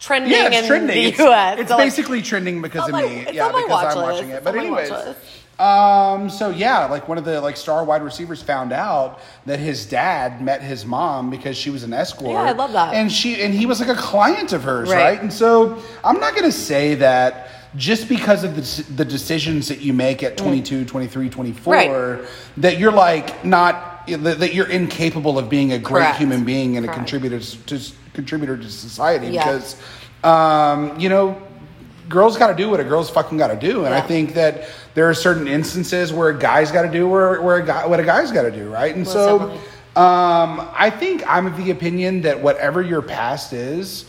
[0.00, 0.96] trending Yeah, it's in trending.
[0.96, 1.58] the it's, U.S.
[1.60, 3.26] It's so, like, basically trending because of my- me.
[3.32, 3.96] yeah, because I'm list.
[3.98, 4.42] watching it.
[4.42, 5.16] But on my watch anyways.
[5.60, 9.84] Um, so yeah, like one of the like star wide receivers found out that his
[9.86, 12.30] dad met his mom because she was an escort.
[12.32, 12.94] Yeah, I love that.
[12.94, 15.02] And she and he was like a client of hers, Right.
[15.02, 15.20] right?
[15.22, 19.80] And so I'm not going to say that just because of the, the decisions that
[19.80, 22.18] you make at 22, 23, 24 Mm.
[22.20, 22.28] Right.
[22.56, 26.18] that you're like not that you're incapable of being a great Correct.
[26.18, 26.98] human being and a Correct.
[26.98, 27.80] contributor to
[28.14, 29.44] contributor to society Yeah.
[29.44, 29.76] because
[30.24, 31.40] um, you know
[32.10, 34.68] girls got to do what a girl's fucking got to do and i think that
[34.94, 37.98] there are certain instances where a guy's got to do where, where a guy, what
[38.00, 39.50] a guy's got to do right and so
[39.96, 44.04] um, i think i'm of the opinion that whatever your past is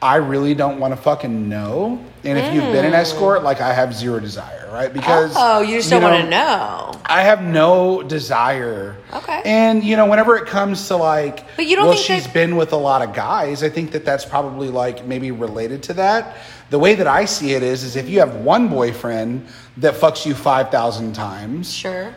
[0.00, 3.72] i really don't want to fucking know and if you've been an escort like i
[3.72, 5.58] have zero desire right because Mm.
[5.58, 6.92] oh, you just don't want to know.
[7.04, 8.96] I have no desire.
[9.12, 9.42] Okay.
[9.44, 12.32] And you know, whenever it comes to like, But you don't well, think she's that-
[12.32, 13.62] been with a lot of guys.
[13.62, 16.36] I think that that's probably like maybe related to that.
[16.72, 20.24] The way that I see it is, is if you have one boyfriend that fucks
[20.24, 22.14] you five thousand times, Sure.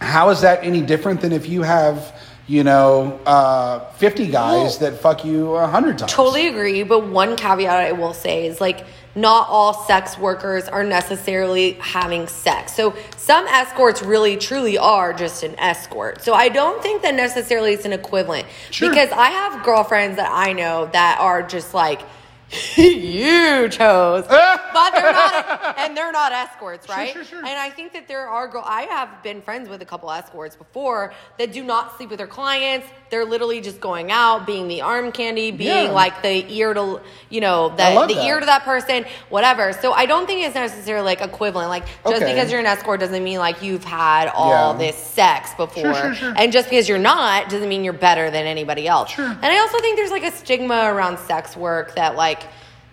[0.00, 2.14] how is that any different than if you have,
[2.46, 6.12] you know, uh, fifty guys that fuck you a hundred times?
[6.12, 10.84] Totally agree, but one caveat I will say is like not all sex workers are
[10.84, 12.72] necessarily having sex.
[12.72, 16.22] So some escorts really truly are just an escort.
[16.22, 18.88] So I don't think that necessarily it's an equivalent Sure.
[18.90, 22.02] because I have girlfriends that I know that are just like
[22.96, 27.12] huge hoes, but they're not, and they're not escorts, right?
[27.12, 27.38] sure, sure.
[27.38, 28.62] And I think that there are girl.
[28.64, 32.26] I have been friends with a couple escorts before that do not sleep with their
[32.26, 32.86] clients.
[33.10, 35.90] They're literally just going out, being the arm candy, being Yeah.
[35.92, 38.24] like the ear to, you know, the, the that.
[38.24, 39.72] ear to that person, whatever.
[39.72, 41.68] So I don't think it's necessarily like equivalent.
[41.68, 42.32] Like just Okay.
[42.34, 44.78] because you're an escort doesn't mean like you've had all Yeah.
[44.78, 46.34] this sex before, sure, sure.
[46.36, 49.10] and just because you're not doesn't mean you're better than anybody else.
[49.10, 49.24] Sure.
[49.26, 52.35] And I also think there's like a stigma around sex work that like.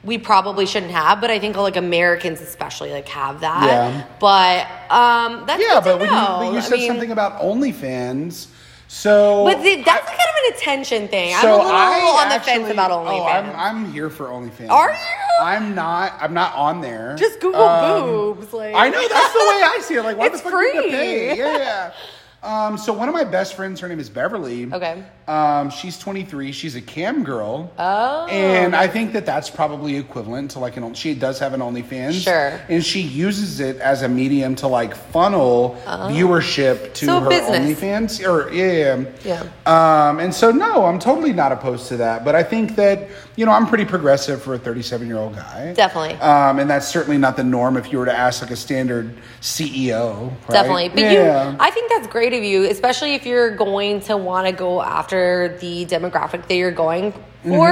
[0.03, 3.65] We probably shouldn't have, but I think like Americans especially like have that.
[3.65, 4.05] Yeah.
[4.19, 8.47] But um, that's Yeah, but when you, but you I said mean, something about OnlyFans,
[8.89, 11.33] so But the, that's kind of an attention thing.
[11.41, 13.55] So I'm a little I on the fence actually- about Oh, OnlyFans.
[13.55, 14.69] I'm, I'm here for OnlyFans.
[14.69, 14.97] Are you?
[15.41, 16.13] I'm not.
[16.19, 17.15] I'm not on there.
[17.17, 18.01] Just Google Um,
[18.35, 18.51] boobs.
[18.53, 20.03] Like I know that's the way I see it.
[20.03, 21.37] Like, why It's the fuck do you pay?
[21.37, 21.93] Yeah, yeah.
[22.43, 24.71] Um, so one of my best friends, her name is Beverly.
[24.71, 25.01] Okay.
[25.29, 26.51] Um, she's 23.
[26.51, 27.71] She's a cam girl.
[27.79, 28.27] Oh.
[28.27, 30.93] And I think that that's probably equivalent to like an.
[30.93, 32.21] She does have an OnlyFans.
[32.21, 32.59] Sure.
[32.67, 37.07] And she uses it as a medium to like funnel viewership to Oh.
[37.07, 37.79] So her business.
[37.79, 38.27] OnlyFans.
[38.27, 39.05] Or yeah.
[39.23, 39.43] Yeah.
[39.65, 42.25] Um, and so no, I'm totally not opposed to that.
[42.25, 45.73] But I think that you know I'm pretty progressive for a 37 year old guy.
[45.73, 46.15] Definitely.
[46.15, 49.15] Um, and that's certainly not the norm if you were to ask like a standard
[49.41, 50.29] CEO.
[50.29, 50.49] right?
[50.49, 50.89] Definitely.
[50.89, 51.51] But yeah.
[51.51, 54.81] you I think that's great of you, especially if you're going to want to go
[54.81, 57.19] after the demographic that you're going for.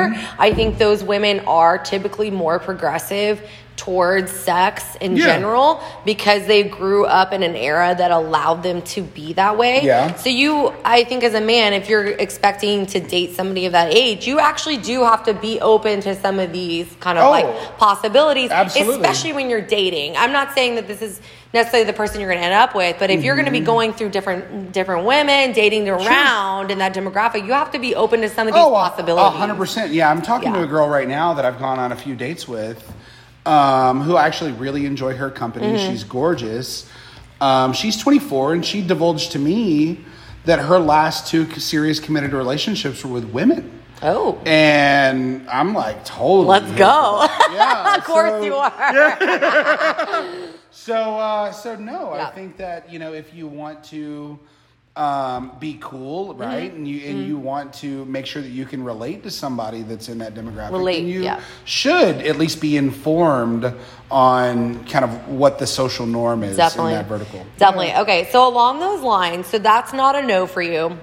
[0.10, 0.42] Mm-hmm.
[0.42, 3.42] I think those women are typically more progressive
[3.86, 5.26] towards sex in Yeah.
[5.26, 9.82] general because they grew up in an era that allowed them to be that way.
[9.82, 10.14] Yeah.
[10.16, 13.92] So you I think as a man if you're expecting to date somebody of that
[13.92, 17.32] age, you actually do have to be open to some of these kind of Oh.
[17.32, 17.48] like
[17.80, 18.96] possibilities Absolutely.
[19.02, 20.16] especially when you're dating.
[20.16, 21.20] I'm not saying that this is
[21.54, 23.58] necessarily the person you're going to end up with, but if you're going to be
[23.62, 23.66] Mm-hmm.
[23.66, 28.22] going through different different women, dating around in that demographic, you have to be open
[28.22, 29.40] to some of these Oh, possibilities.
[29.40, 29.92] hundred percent.
[29.92, 32.48] Yeah, I'm talking to a girl right now that I've gone on a few dates
[32.48, 32.80] with,
[33.46, 35.68] um, who I actually really enjoy her company.
[35.68, 35.92] Mm-hmm.
[35.92, 36.90] She's gorgeous.
[37.40, 40.00] Um, she's 24, and she divulged to me
[40.46, 43.80] that her last two serious committed relationships were with women.
[44.04, 44.42] Oh.
[44.46, 46.48] And I'm like, totally.
[46.48, 47.28] Let's here go.
[47.52, 50.48] Yeah, of course so- you are.
[50.74, 52.28] So, uh, so no, Yeah.
[52.28, 54.40] I think that you know if you want to
[54.96, 56.42] um, be cool, Mm-hmm.
[56.42, 59.84] right, and you and you want to make sure that you can relate to somebody
[59.84, 61.40] that's in that demographic, Relate, then you yeah.
[61.66, 63.74] should at least be informed
[64.10, 66.94] on kind of what the social norm is Definitely.
[66.94, 67.46] in that vertical.
[67.58, 67.94] Definitely.
[67.96, 70.98] Okay, so along those lines, so that's not a no for you.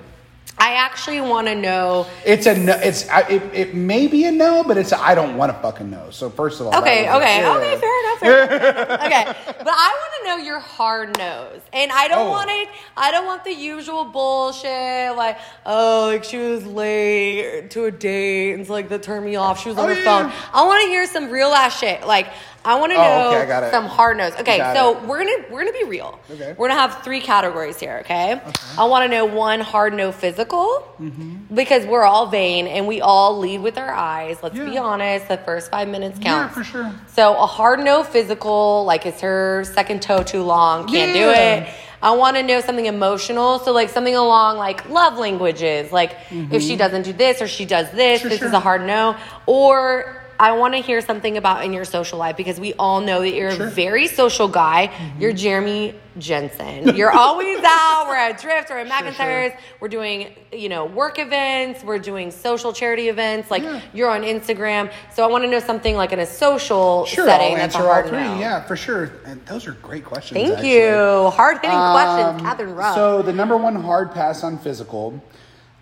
[0.60, 2.06] I actually want to know.
[2.24, 2.74] It's a no.
[2.74, 5.58] It's I- it, it may be a no, but it's I I don't want to
[5.60, 6.10] fucking know.
[6.10, 7.56] So first of all, Okay, okay, yeah.
[7.56, 8.18] okay, fair enough.
[8.20, 9.00] Fair enough.
[9.06, 9.24] okay,
[9.58, 12.30] but I want to know your hard nose, and I don't Oh.
[12.30, 12.68] want it.
[12.96, 18.52] I don't want the usual bullshit like, oh, like she was late to a date,
[18.52, 19.62] and it's like that turned me off.
[19.62, 20.22] She was on Oh, her yeah.
[20.28, 20.32] phone.
[20.52, 22.06] I want to hear some real ass shit.
[22.06, 22.26] Like,
[22.68, 23.70] I want to Oh, know okay, I got it.
[23.70, 24.32] some hard nose.
[24.40, 25.02] Okay, so it.
[25.04, 26.18] we're gonna we're gonna be real.
[26.30, 26.54] Okay.
[26.58, 27.98] We're gonna have three categories here.
[28.04, 28.38] Okay.
[28.76, 31.54] I want to know one hard no physical Mm-hmm.
[31.54, 34.36] because we're all vain and we all lead with our eyes.
[34.42, 35.28] Let's be honest.
[35.28, 36.50] The first five minutes count.
[36.50, 36.92] Yeah, for sure.
[37.06, 40.86] So a hard no physical, like is her second toe too long?
[40.88, 41.68] Can't do it.
[42.00, 43.58] I want to know something emotional.
[43.60, 45.90] So like something along like love languages.
[45.90, 48.22] Like if she doesn't do this or she does this, Mm-hmm.
[48.22, 48.48] Sure, this sure.
[48.48, 49.16] is a hard no.
[49.46, 53.20] Or I want to hear something about in your social life because we all know
[53.22, 53.66] that you're Sure.
[53.66, 54.90] a very social guy.
[55.18, 56.94] You're Jeremy Jenson.
[56.96, 58.04] You're always out.
[58.06, 58.70] We're at Drift.
[58.70, 59.54] We're at Sure, McIntyre's.
[59.80, 61.82] We're doing, you know, work events.
[61.82, 63.50] We're doing social charity events.
[63.50, 63.80] Like Yeah.
[63.92, 64.92] you're on Instagram.
[65.12, 67.78] So I want to know something like in a social Sure, setting I'll that's a
[67.78, 68.18] answer all hard three.
[68.18, 68.38] no.
[68.38, 69.10] Yeah, for sure.
[69.26, 70.38] And those are great questions.
[70.40, 70.72] Thank actually.
[70.74, 71.30] you.
[71.30, 72.94] Hard hitting questions, Um, Catherine Ruff.
[72.94, 75.20] So the number one hard pass on physical.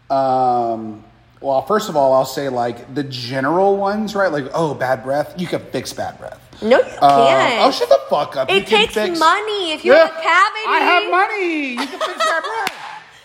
[0.09, 1.05] Um,
[1.41, 4.31] well, first of all, I'll say like the general ones, right?
[4.33, 5.35] Like, oh, bad breath.
[5.39, 6.41] You can fix bad breath.
[6.63, 7.67] no, you Uh, can't.
[7.67, 8.51] oh, shut the fuck up.
[8.51, 10.67] You it can takes fix- money if you have a cavity.
[10.67, 11.71] I have money.
[11.73, 12.73] You can fix bad breath.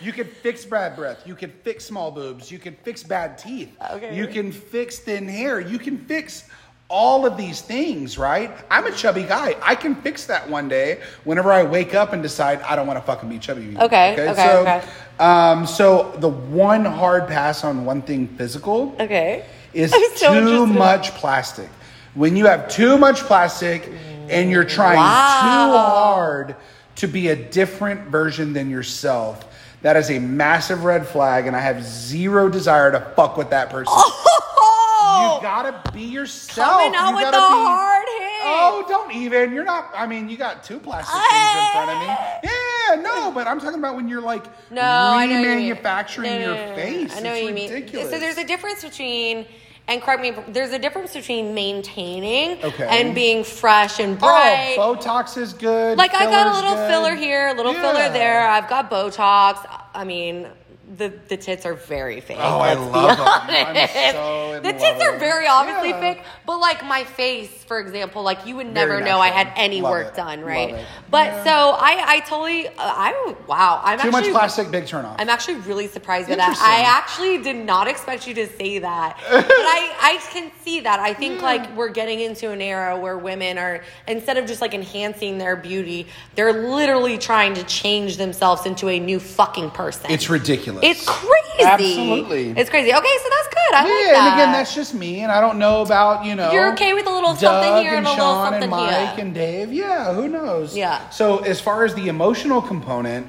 [0.00, 1.22] You can fix bad breath.
[1.26, 2.50] You can fix small boobs.
[2.50, 3.70] You can fix bad teeth.
[3.92, 4.14] Okay.
[4.16, 5.60] You can fix thin hair.
[5.60, 6.48] You can fix
[6.88, 8.50] all of these things, right?
[8.70, 9.54] I'm a chubby guy.
[9.62, 12.98] I can fix that one day whenever I wake up and decide I don't want
[12.98, 13.62] to fucking be chubby.
[13.62, 13.84] anymore.
[13.84, 14.82] Okay, okay, so, okay.
[15.22, 19.44] Um, so the one hard pass on one thing physical Okay.
[19.72, 20.78] is I'm so too interested.
[20.78, 21.68] much plastic.
[22.14, 23.88] When you have too much plastic
[24.28, 25.40] and you're trying Wow.
[25.40, 26.56] too hard
[26.96, 29.44] to be a different version than yourself,
[29.82, 33.70] that is a massive red flag, and I have zero desire to fuck with that
[33.70, 33.92] person.
[33.96, 36.68] Oh, You gotta be yourself.
[36.80, 38.01] coming out You with the gotta be- hard.
[38.44, 39.52] Oh, don't even.
[39.52, 39.90] You're not.
[39.94, 42.50] I mean, you got two plastic things in front of me.
[42.88, 45.76] Yeah, no, but I'm talking about when you're like No, I know what you mean.
[45.76, 46.74] remanufacturing No, no, your no, no, no.
[46.76, 47.16] face.
[47.16, 47.72] I know it's what you mean.
[47.72, 48.10] ridiculous.
[48.10, 49.46] So there's a difference between,
[49.86, 52.86] and correct me, if- there's a difference between maintaining Okay.
[52.90, 54.74] and being fresh and oh, bright.
[54.78, 55.96] Oh, Botox is good.
[55.96, 56.90] like I got a filler's little good.
[56.90, 57.80] filler here, a little Yeah.
[57.92, 58.48] filler there.
[58.48, 59.64] I've got Botox.
[59.94, 60.48] I mean,
[60.96, 62.38] the the tits are very fake.
[62.40, 63.26] Oh, I love them.
[63.28, 66.00] I'm so in the tits are very obviously Yeah.
[66.00, 69.80] fake, but like my face, for example, like you would never know I had any
[69.80, 70.14] Love work it.
[70.16, 70.84] done, right?
[71.10, 71.44] But Yeah.
[71.44, 75.16] so I I totally uh, I wow I'm Too actually much plastic, big turn off.
[75.18, 76.58] I'm actually really surprised by that.
[76.60, 79.18] I actually did not expect you to say that.
[79.30, 80.98] but I, I can see that.
[81.00, 84.74] I think like we're getting into an era where women are instead of just like
[84.74, 90.10] enhancing their beauty, they're literally trying to change themselves into a new fucking person.
[90.10, 90.81] It's ridiculous.
[90.82, 91.64] It's crazy.
[91.64, 92.50] Absolutely.
[92.50, 92.92] It's crazy.
[92.92, 93.74] Okay, so that's good.
[93.74, 94.10] I yeah, like that.
[94.12, 96.50] Yeah, and again, that's just me, and I don't know about you know.
[96.52, 98.70] You're okay with a little Doug something here and and a little Sean something and
[98.70, 99.24] Mike here.
[99.24, 99.72] and Dave.
[99.72, 100.76] Yeah, who knows?
[100.76, 101.08] Yeah.
[101.10, 103.28] So as far as the emotional component,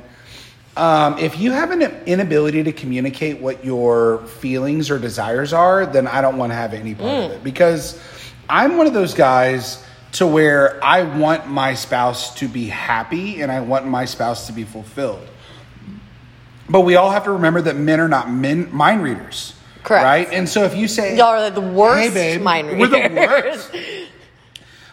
[0.76, 6.08] um, if you have an inability to communicate what your feelings or desires are, then
[6.08, 7.36] I don't want to have any part of Mm.
[7.36, 8.00] it because
[8.50, 13.52] I'm one of those guys to where I want my spouse to be happy and
[13.52, 15.22] I want my spouse to be fulfilled.
[16.74, 19.54] But we all have to remember that men are not men, mind readers.
[19.84, 20.04] Correct.
[20.04, 20.28] Right?
[20.34, 22.90] And so if you say, Y'all are the worst hey, babe, mind readers.
[22.92, 23.72] We're the worst.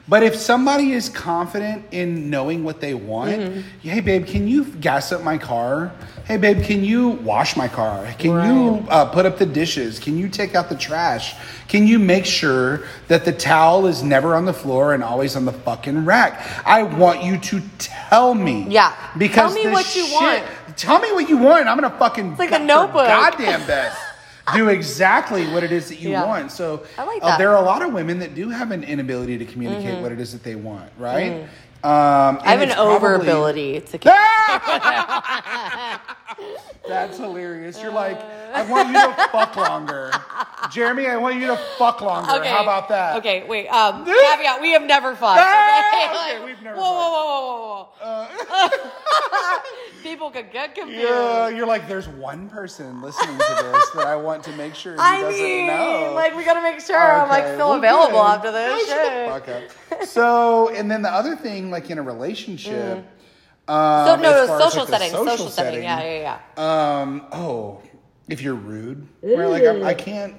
[0.07, 3.89] But if somebody is confident in knowing what they want, Mm-hmm.
[3.89, 5.93] hey, babe, can you gas up my car?
[6.27, 8.05] Hey, babe, can you wash my car?
[8.19, 10.01] Can you uh, put up the dishes?
[10.01, 11.35] Can you take out the trash?
[11.69, 15.45] Can you make sure that the towel is never on the floor and always on
[15.45, 16.45] the fucking rack?
[16.67, 18.67] I want you to tell me.
[18.69, 18.93] Yeah.
[19.17, 20.45] Because Tell me what you shit- want.
[20.77, 21.69] Tell me what you want.
[21.69, 23.07] I'm gonna fucking like the go- Notebook.
[23.07, 23.99] goddamn best.
[24.55, 26.27] Do exactly what it is that you Yeah.
[26.27, 26.51] want.
[26.51, 29.45] So like uh, there are a lot of women that do have an inability to
[29.45, 31.43] communicate what it is that they want, right?
[31.83, 32.49] Um, Mm-hmm.
[32.49, 33.99] I have an over ability to
[36.87, 37.81] That's hilarious.
[37.81, 38.19] You're like,
[38.53, 40.11] I want you to fuck longer,
[40.71, 41.07] Jeremy.
[41.07, 42.33] I want you to fuck longer.
[42.33, 42.49] Okay.
[42.49, 43.17] How about that?
[43.19, 43.69] Okay, wait.
[43.69, 45.41] Um, caveat: We have never fucked.
[45.41, 49.61] Ah, Okay, okay, we've never Whoa, whoa, whoa, whoa, whoa, whoa.
[50.03, 51.03] people could get confused.
[51.03, 54.95] Yeah, you're like, there's one person listening to this that I want to make sure
[54.95, 56.13] he I doesn't mean, know.
[56.15, 58.27] like we gotta make sure I'm like still well, available good.
[58.27, 58.89] after this.
[58.89, 59.29] Shit.
[59.29, 60.05] fuck up.
[60.07, 62.73] So, and then the other thing, like in a relationship.
[62.73, 63.05] So
[63.71, 65.83] um, no, no, as, social like, setting, social, setting.
[65.85, 67.01] Yeah, yeah, yeah.
[67.01, 67.81] Um, oh,
[68.29, 70.35] if you're rude, where like I'm, I can't.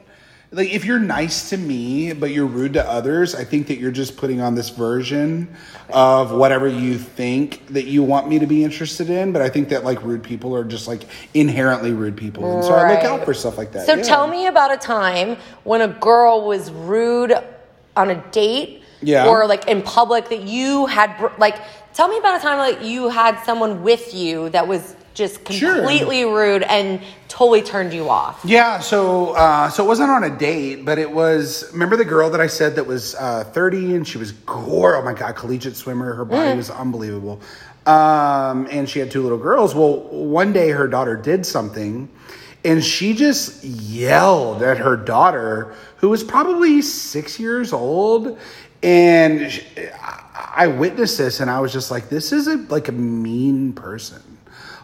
[0.53, 3.89] Like if you're nice to me, but you're rude to others, I think that you're
[3.91, 5.55] just putting on this version
[5.93, 9.31] of whatever you think that you want me to be interested in.
[9.31, 11.03] But I think that like rude people are just like
[11.33, 13.85] inherently rude people, and so I look out for stuff like that.
[13.85, 14.03] So yeah.
[14.03, 17.33] tell me about a time when a girl was rude
[17.95, 19.27] on a date, Yeah.
[19.27, 21.55] or like in public that you had like.
[21.93, 25.75] Tell me about a time like you had someone with you that was just Sure.
[25.75, 28.39] completely rude and totally turned you off.
[28.45, 31.69] Yeah, so uh, so it wasn't on a date, but it was.
[31.73, 34.95] Remember the girl that I said that was uh, thirty and she was gore.
[34.95, 36.13] Oh my god, collegiate swimmer.
[36.13, 37.41] Her body was unbelievable,
[37.85, 39.75] um, and she had two little girls.
[39.75, 42.07] Well, one day her daughter did something,
[42.63, 48.39] and she just yelled at her daughter, who was probably six years old,
[48.81, 49.63] and she,
[50.01, 50.20] I
[50.53, 54.21] I witnessed this, and I was just like, this is a like a mean person.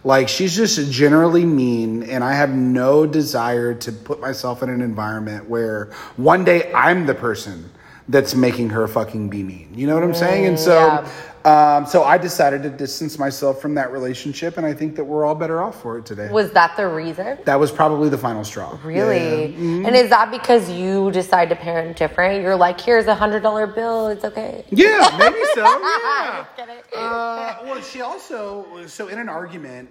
[0.03, 4.81] Like she's just generally mean, and I have no desire to put myself in an
[4.81, 7.69] environment where one day I'm the person
[8.09, 9.69] that's making her fucking be mean.
[9.73, 10.45] You know what I'm saying?
[10.45, 11.05] And so,
[11.43, 15.25] um, so I decided to distance myself from that relationship, and I think that we're
[15.25, 16.29] all better off for it today.
[16.31, 17.37] Was that the reason?
[17.45, 18.77] that was probably the final straw.
[18.83, 19.47] Really?
[19.47, 19.87] Yeah.
[19.87, 22.43] And is that because you decide to parent different?
[22.43, 24.07] You're like, here's a hundred dollar bill.
[24.07, 24.65] It's okay.
[24.69, 25.63] Yeah, maybe so.
[26.93, 26.99] Yeah.
[26.99, 29.89] Uh, well, she also so in an argument,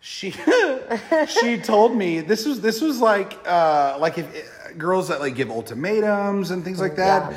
[0.00, 0.30] she
[1.28, 4.26] she told me this was this was like uh, like if
[4.78, 7.32] girls that like give ultimatums and things like that.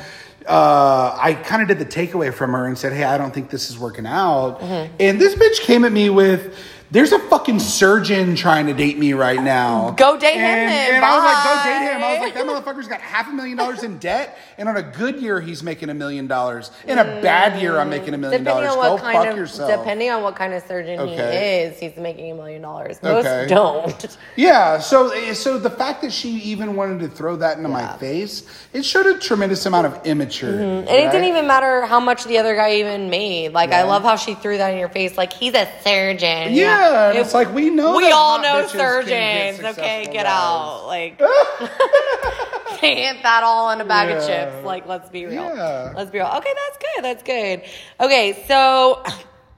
[0.46, 3.50] Uh, I kind of did the takeaway from her and said, "Hey, I don't think
[3.50, 4.60] this is working out."
[5.00, 6.56] And this bitch came at me with.
[6.90, 9.90] There's a fucking surgeon trying to date me right now.
[9.90, 10.94] Go date him and, then.
[10.94, 12.04] And I was like, go date him.
[12.04, 14.82] I was like, that motherfucker's got half a million dollars in debt, and on a
[14.82, 16.70] good year, he's making a million dollars.
[16.86, 18.74] In a bad year, I'm making a million dollars.
[18.74, 19.70] Go fuck of yourself.
[19.70, 21.14] depending on what kind of surgeon Okay.
[21.16, 23.02] he is, he's making a million dollars.
[23.02, 23.46] Most Okay.
[23.48, 24.18] don't.
[24.36, 28.44] Yeah, so so the fact that she even wanted to throw that into my face,
[28.72, 30.58] it showed a tremendous amount of immaturity.
[30.58, 30.88] Mm-hmm.
[30.88, 33.52] And it didn't even matter how much the other guy even made.
[33.52, 35.16] Like I love how she threw that in your face.
[35.16, 36.54] Like he's a surgeon.
[36.54, 37.96] Yeah, and It- it's like we know.
[37.96, 39.78] we all know bitches can get surgeons.
[39.78, 40.26] Okay, get guys.
[40.26, 40.86] out.
[40.86, 41.18] Like
[42.78, 44.64] can't that all in a bag of chips.
[44.64, 45.34] Like let's be real.
[45.34, 45.92] Yeah.
[45.94, 46.28] Let's be real.
[46.28, 47.04] Okay, that's good.
[47.04, 47.62] That's good.
[48.00, 49.02] Okay, so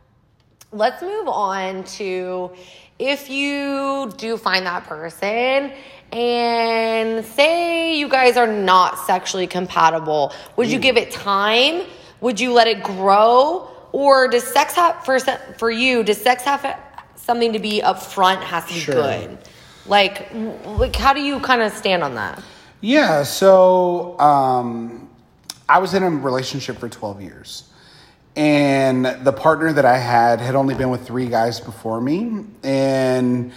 [0.72, 2.50] let's move on to
[2.98, 5.72] if you do find that person
[6.12, 10.82] and say you guys are not sexually compatible, would you hmm.
[10.82, 11.86] give it time?
[12.20, 13.70] Would you let it grow?
[13.92, 16.02] Or does sex have for for you?
[16.02, 16.64] Does sex have
[17.28, 18.40] something to be upfront?
[18.42, 18.94] Has to be Sure.
[18.94, 19.38] good.
[19.86, 20.28] Like,
[20.64, 22.42] like how do you kind of stand on that?
[22.80, 25.10] Yeah, so um,
[25.68, 27.64] I was in a relationship for 12 years.
[28.36, 32.44] And the partner that I had had only been with three guys before me.
[32.62, 33.52] And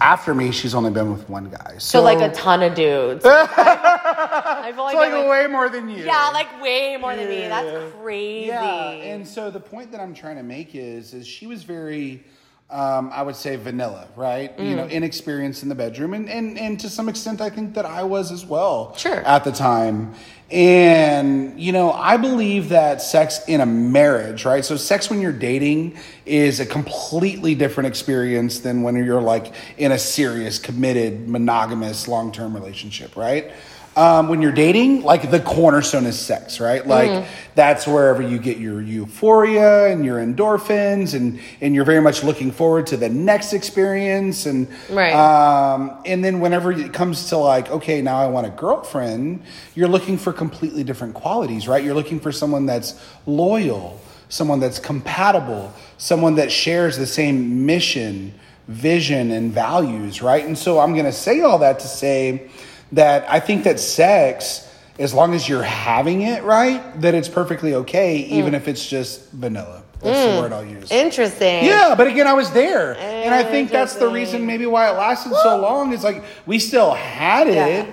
[0.00, 1.72] after me, she's only been with one guy.
[1.74, 3.24] So, So, like a ton of dudes.
[3.26, 6.04] I've only so like, way more than you.
[6.04, 7.40] yeah, like way more than me.
[7.46, 8.46] That's crazy.
[8.46, 12.24] Yeah, and so the point that I'm trying to make is, is she was very,
[12.72, 14.52] um, I would say vanilla, right?
[14.58, 14.76] You Mm.
[14.76, 18.02] know, inexperienced in the bedroom, and, and and to some extent, I think that I
[18.02, 18.94] was as well.
[18.96, 19.20] Sure.
[19.26, 20.14] At the time,
[20.50, 24.64] and you know, I believe that sex in a marriage, right?
[24.64, 25.96] So sex when you're dating
[26.26, 32.32] is a completely different experience than when you're like in a serious, committed, monogamous, long
[32.32, 33.50] term relationship, right?
[33.94, 36.86] Um, when you're dating, like the cornerstone is sex, right?
[36.86, 37.26] Like Mm-hmm.
[37.54, 42.52] that's wherever you get your euphoria and your endorphins, and and you're very much looking
[42.52, 45.12] forward to the next experience, and Right.
[45.12, 49.42] um, and then whenever it comes to like, okay, now I want a girlfriend,
[49.74, 51.84] you're looking for completely different qualities, right?
[51.84, 58.32] You're looking for someone that's loyal, someone that's compatible, someone that shares the same mission,
[58.68, 60.46] vision, and values, right?
[60.46, 62.48] And so I'm gonna say all that to say
[62.92, 64.68] that I think that sex,
[64.98, 68.34] as long as you're having it right, that it's perfectly okay, hmm.
[68.34, 69.82] even if it's just vanilla.
[70.02, 70.40] That's the hmm.
[70.40, 70.90] word I'll use.
[70.90, 71.64] Interesting.
[71.64, 74.94] Yeah, but again, I was there, and I think that's the reason maybe why it
[74.94, 75.92] lasted so long.
[75.92, 77.92] Is like we still had it, Yeah.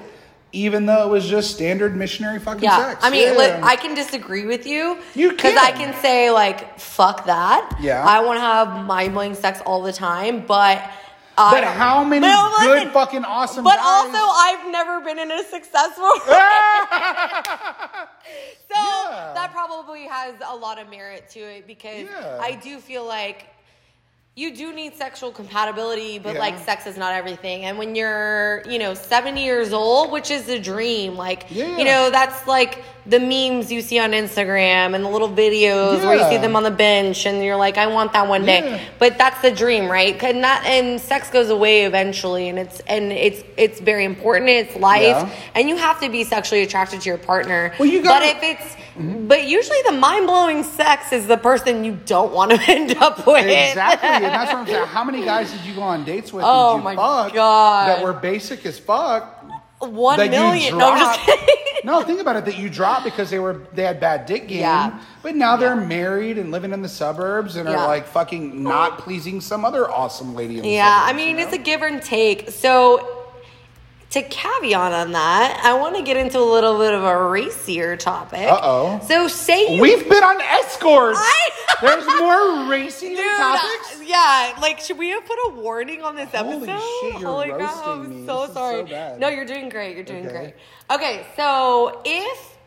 [0.52, 3.04] even though it was just standard missionary fucking Yeah, sex.
[3.04, 3.38] I mean, Yeah.
[3.38, 4.98] li- I can disagree with you.
[5.14, 5.94] You because I can.
[6.02, 8.04] say like, "Fuck that." Yeah.
[8.04, 10.82] I want to have mind-blowing sex all the time, but.
[11.42, 15.00] I But don't- how many No, good listen, fucking awesome But guys- also, I've never
[15.00, 16.12] been in a successful.
[18.68, 19.32] so Yeah.
[19.36, 22.40] that probably has a lot of merit to it because Yeah.
[22.42, 23.48] I do feel like
[24.40, 26.40] you do need sexual compatibility, but Yeah.
[26.40, 27.66] like sex is not everything.
[27.66, 31.76] And when you're, you know, 70 years old, which is a dream, like, Yeah.
[31.78, 36.16] you know, that's like the memes you see on Instagram and the little videos where
[36.16, 38.62] you see them on the bench and you're like, I want that one Yeah.
[38.62, 38.82] day.
[38.98, 40.16] But that's the dream, right?
[40.24, 44.50] And that and sex goes away eventually and it's and it's it's very important.
[44.52, 45.02] It's life.
[45.02, 45.30] Yeah.
[45.56, 47.74] And you have to be sexually attracted to your partner.
[47.78, 48.78] Well, you but gotta- if it's
[49.32, 53.26] but usually the mind blowing sex is the person you don't want to end up
[53.26, 53.46] with.
[53.46, 54.86] Exactly, that's what I'm saying.
[54.88, 56.44] How many guys did you go on dates with?
[56.48, 57.88] Oh my fuck God.
[57.88, 59.44] That were basic as fuck.
[59.80, 60.78] One that million.
[60.78, 61.56] No, I'm just kidding.
[61.86, 62.44] no, think about it.
[62.46, 64.60] That you dropped because they were they had bad dick game.
[64.60, 65.00] Yeah.
[65.24, 67.78] But now they're married and living in the suburbs and Yeah.
[67.78, 71.46] are like fucking not pleasing some other awesome lady in the Yeah, I mean, you
[71.46, 72.50] it's a give and take.
[72.50, 73.16] So,
[74.10, 77.96] to caveat on that, I want to get into a little bit of a racier
[77.96, 78.50] topic.
[78.52, 79.00] Uh-oh.
[79.08, 79.82] So, say you.
[79.82, 81.20] We've been on escorts.
[81.22, 81.50] I-
[81.82, 84.02] There's more racy Dude, topics.
[84.06, 86.82] yeah, like, should we have put a warning on this Holy episode?
[87.02, 88.26] shit, you're Holy roasting cow, I'm me.
[88.26, 88.76] so This is sorry.
[88.82, 89.20] so bad.
[89.20, 89.96] No, you're doing great.
[89.96, 90.38] You're doing Okay.
[90.38, 90.54] great.
[90.92, 92.58] Okay, so if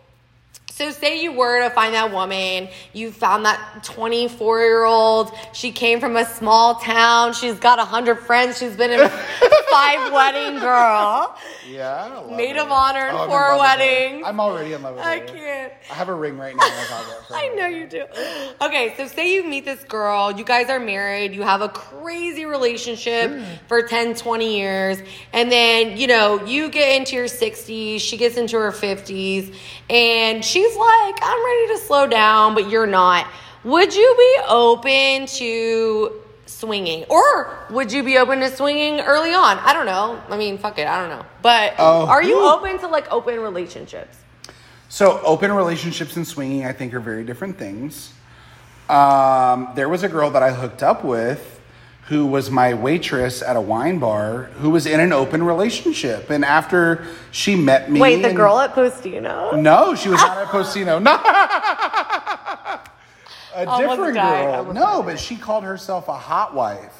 [0.83, 5.71] so say you were to find that woman, you found that 24 year old, she
[5.71, 9.09] came from a small town, she's got 100 friends, she's been in
[9.71, 11.37] five wedding girl,
[11.69, 12.23] Yeah.
[12.31, 13.59] Maid of honor oh, in Oh, in four her.
[13.59, 14.25] weddings.
[14.27, 15.11] I'm already in love with her.
[15.11, 15.73] I can't.
[15.91, 16.63] I have a ring right now.
[16.65, 18.05] I'll talk about it for a I know you do.
[18.61, 22.45] Okay, so say you meet this girl, you guys are married, you have a crazy
[22.45, 23.45] relationship hmm.
[23.69, 24.99] for 10, 20 years,
[25.33, 29.55] and then, you know, you get into your 60s, she gets into her 50s,
[29.89, 33.27] and she's like, I'm ready to slow down, but you're not.
[33.65, 36.13] Would you be open to
[36.47, 37.05] swinging?
[37.09, 39.59] Or would you be open to swinging early on?
[39.59, 40.21] I don't know.
[40.29, 41.25] I mean, fuck it, I don't know.
[41.43, 42.07] But Oh.
[42.07, 42.53] are you Ooh.
[42.55, 44.19] open to like open relationships?
[44.89, 48.13] So, open relationships and swinging, I think, are very different things.
[48.91, 51.52] Um, there was a girl that I hooked up with
[52.13, 56.29] who was my waitress at a wine bar who was in an open relationship.
[56.29, 58.01] And after she met me.
[58.01, 59.59] Wait, the and- girl at Postino?
[59.59, 61.01] No, she was not at Postino.
[61.01, 61.13] No.
[63.55, 64.45] a Almost different died.
[64.45, 64.55] girl.
[64.57, 66.95] Almost No, but she called herself a hot wife.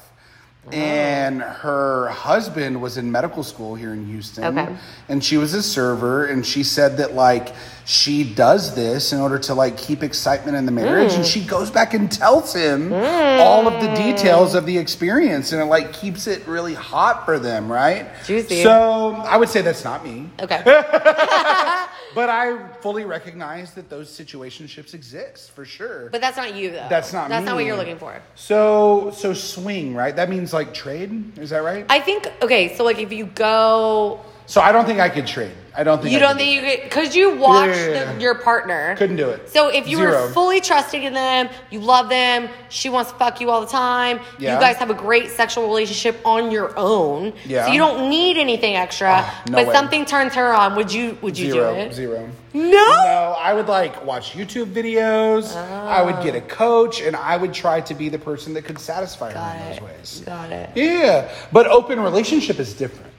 [0.67, 0.71] Oh.
[0.71, 4.59] And her husband was in medical school here in Houston.
[4.59, 4.75] Okay.
[5.11, 7.53] And she was a server and she said that like
[7.85, 11.17] she does this in order to like keep excitement in the marriage Mm.
[11.17, 15.61] and she goes back and tells him all of the details of the experience and
[15.61, 18.07] it like keeps it really hot for them, right?
[18.25, 18.63] Juicy.
[18.63, 20.31] So, I would say that's not me.
[20.41, 20.63] Okay.
[22.15, 26.11] But I fully recognize that those situationships exist for sure.
[26.11, 26.87] But that's not you, though.
[26.91, 28.21] That's not That's not what you're looking for.
[28.35, 30.15] so so swing, right?
[30.15, 31.39] That means like trade.
[31.39, 31.87] Is that right?
[31.89, 32.77] I think okay.
[32.77, 34.21] So like, if you go,
[34.53, 35.53] so I don't think I could trade.
[35.75, 37.93] I don't think you I don't think do you could because you watch Yeah, yeah,
[37.93, 38.13] yeah.
[38.13, 38.95] The, your partner.
[38.99, 39.49] couldn't do it.
[39.49, 40.27] So if you Zero.
[40.27, 43.67] were fully trusting in them, you love them, she wants to fuck you all the
[43.67, 44.21] time.
[44.39, 47.33] You guys have a great sexual relationship on your own.
[47.47, 47.65] Yeah.
[47.65, 49.13] So you don't need anything extra.
[49.25, 49.73] Ah, no but way.
[49.73, 50.77] something turns her on.
[50.77, 51.17] Would you?
[51.23, 51.95] Would you zero, do it?
[51.95, 52.29] zero.
[52.53, 52.63] No.
[52.71, 55.57] No, I would like watch YouTube videos.
[55.57, 56.55] I would get a Ah.
[56.55, 59.73] coach, and I would try to be the person that could satisfy Got her in
[59.73, 59.81] it.
[59.81, 60.23] those ways.
[60.27, 60.69] Got it.
[60.75, 63.11] Yeah, but open relationship is different.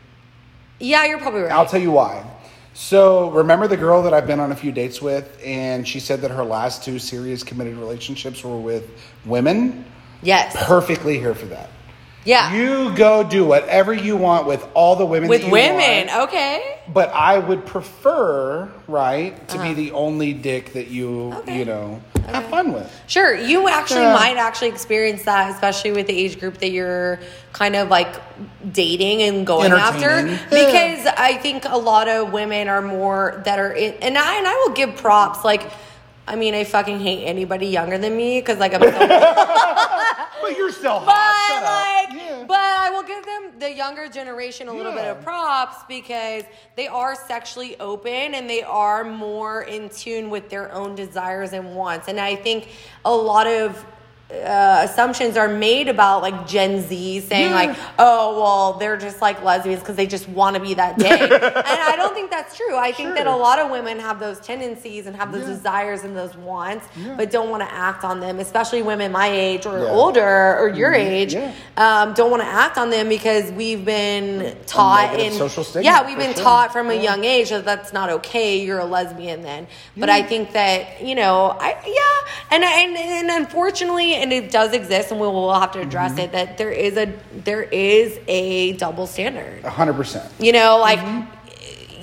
[0.84, 1.52] Yeah, you're probably right.
[1.52, 2.26] I'll tell you why.
[2.74, 6.22] So, remember the girl that I've been on a few dates with, and she said
[6.22, 8.90] that her last two serious committed relationships were with
[9.26, 9.86] women?
[10.22, 10.56] yes.
[10.66, 11.70] Perfectly here for that.
[12.26, 12.54] yeah.
[12.54, 16.08] You go do whatever you want with all the women With women.
[16.08, 16.80] want, Okay.
[16.92, 21.40] but I would prefer, right, to be the only dick that you, Uh-huh.
[21.42, 21.60] Okay.
[21.60, 22.90] you know, have fun with.
[23.08, 24.14] Sure, you actually Yeah.
[24.14, 27.20] might actually experience that, especially with the age group that you're
[27.52, 28.14] kind of like
[28.72, 30.10] dating and going after.
[30.10, 30.40] Entertaining.
[30.50, 34.48] Because I think a lot of women are more that are in, and I and
[34.48, 35.44] I will give props.
[35.44, 35.70] Like,
[36.28, 38.90] I mean, I fucking hate anybody younger than me because like I'm so
[40.42, 41.48] But you're still but hot.
[41.48, 42.20] Shut up.
[42.20, 42.44] like, Yeah.
[42.46, 46.44] but I will give them the younger generation a little bit of props because
[46.76, 51.76] they are sexually open and they are more in tune with their own desires and
[51.76, 52.08] wants.
[52.10, 52.70] And I think
[53.06, 53.86] a lot of
[54.34, 57.56] uh, assumptions are made about like Gen Z saying Yeah.
[57.56, 61.22] like, oh well, they're just like lesbians because they just want to be that dick.
[61.32, 62.76] and I don't think that's true.
[62.76, 65.54] I think that a lot of women have those tendencies and have those Yeah.
[65.56, 67.14] desires and those wants, Yeah.
[67.16, 68.40] but don't want to act on them.
[68.40, 71.52] Especially women my age or older or your age, Yeah.
[71.78, 76.06] um, don't want to act on them because we've been taught in social stigma, yeah,
[76.08, 76.44] we've been sure.
[76.44, 78.58] taught from a young age that that's not okay.
[78.64, 79.68] You're a lesbian then.
[79.96, 84.74] But I think that you know, I yeah, and and and unfortunately, and it does
[84.74, 86.20] exist, and we will have to address Mm-hmm.
[86.22, 87.14] it that there is a
[87.44, 89.64] there is a double standard.
[89.64, 90.32] Hundred percent.
[90.40, 91.00] You know, like.
[91.00, 91.30] Mm-hmm.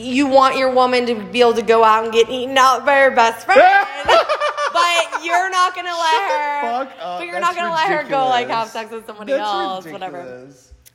[0.03, 3.01] You want your woman to be able to go out and get eaten out by
[3.01, 3.61] her best friend,
[4.07, 6.61] but you're not gonna let her.
[6.63, 7.19] Fuck up.
[7.19, 9.85] But you're That's not gonna let her go like have sex with somebody That's else,
[9.85, 10.49] whatever.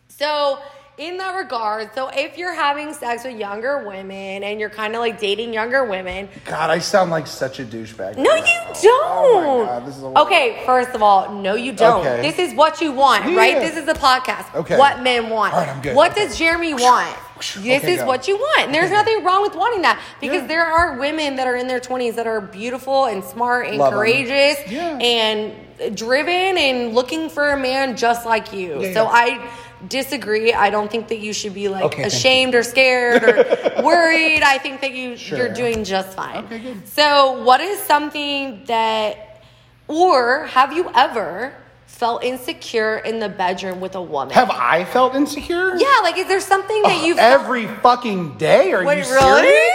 [0.07, 0.57] So,
[0.98, 5.02] in that regard, so if you're having sex with younger women and you're kind of
[5.02, 8.16] like dating younger women, God, I sound like such a douchebag.
[8.18, 8.43] no, you
[8.82, 8.86] don't.
[8.86, 12.00] Oh God, this is a okay, first of all, no, you don't.
[12.06, 12.22] Okay.
[12.22, 13.38] This is what you want, Yeah.
[13.38, 13.60] right?
[13.60, 14.54] This is a podcast.
[14.56, 14.78] Okay.
[14.78, 15.54] What men want.
[15.54, 15.96] All right, I'm good.
[15.98, 16.28] What Okay.
[16.28, 17.14] does Jeremy want?
[17.38, 18.06] This Okay, is go.
[18.06, 18.68] what you want.
[18.68, 20.48] And there's nothing wrong with wanting that because Yeah.
[20.48, 23.91] there are women that are in their 20s that are beautiful and smart and Love
[23.91, 24.98] courageous Yeah.
[25.00, 25.52] and
[25.93, 28.80] driven and looking for a man just like you.
[28.82, 29.08] Yeah, so.
[29.12, 29.41] I
[29.89, 30.53] disagree.
[30.53, 33.36] I don't think that you should be like Okay, ashamed or scared or
[33.83, 34.41] worried.
[34.43, 35.38] I think that you Sure.
[35.38, 36.45] you're doing just fine.
[36.45, 36.88] Okay, good.
[36.88, 39.43] So, what is something that
[39.88, 41.53] or have you ever
[41.88, 44.33] felt insecure in the bedroom with a woman?
[44.33, 45.75] Have I felt insecure?
[45.77, 48.71] yeah, like is there something that Oh, you've every fucking day.
[48.73, 49.41] Are Wait, you really?
[49.41, 49.71] serious?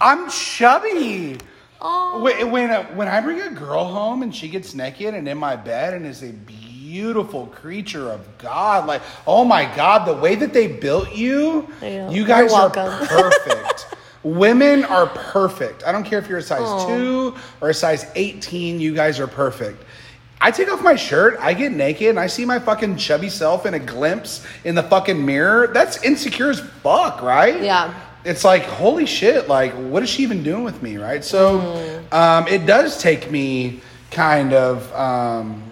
[0.00, 1.38] I'm chubby.
[1.80, 2.20] Oh.
[2.22, 5.38] When when, uh, when I bring a girl home and she gets naked and in
[5.38, 6.61] my bed and is a beautiful
[7.46, 12.50] creature of God, like oh my God, the way that they built you, you guys
[12.52, 12.70] You're
[13.06, 13.86] perfect.
[14.22, 15.84] Women are perfect.
[15.84, 19.26] I don't care if you're a size two or a size 18, you guys are
[19.26, 19.82] perfect.
[20.40, 23.64] I take off my shirt, I get naked, and I see my fucking chubby self
[23.64, 25.68] in a glimpse in the fucking mirror.
[25.68, 27.62] That's insecure as fuck, right?
[27.62, 27.94] Yeah.
[28.24, 31.24] It's like, holy shit, like, what is she even doing with me, right?
[31.24, 32.12] So Mm.
[32.12, 33.80] um, it does take me
[34.10, 35.62] kind of, um,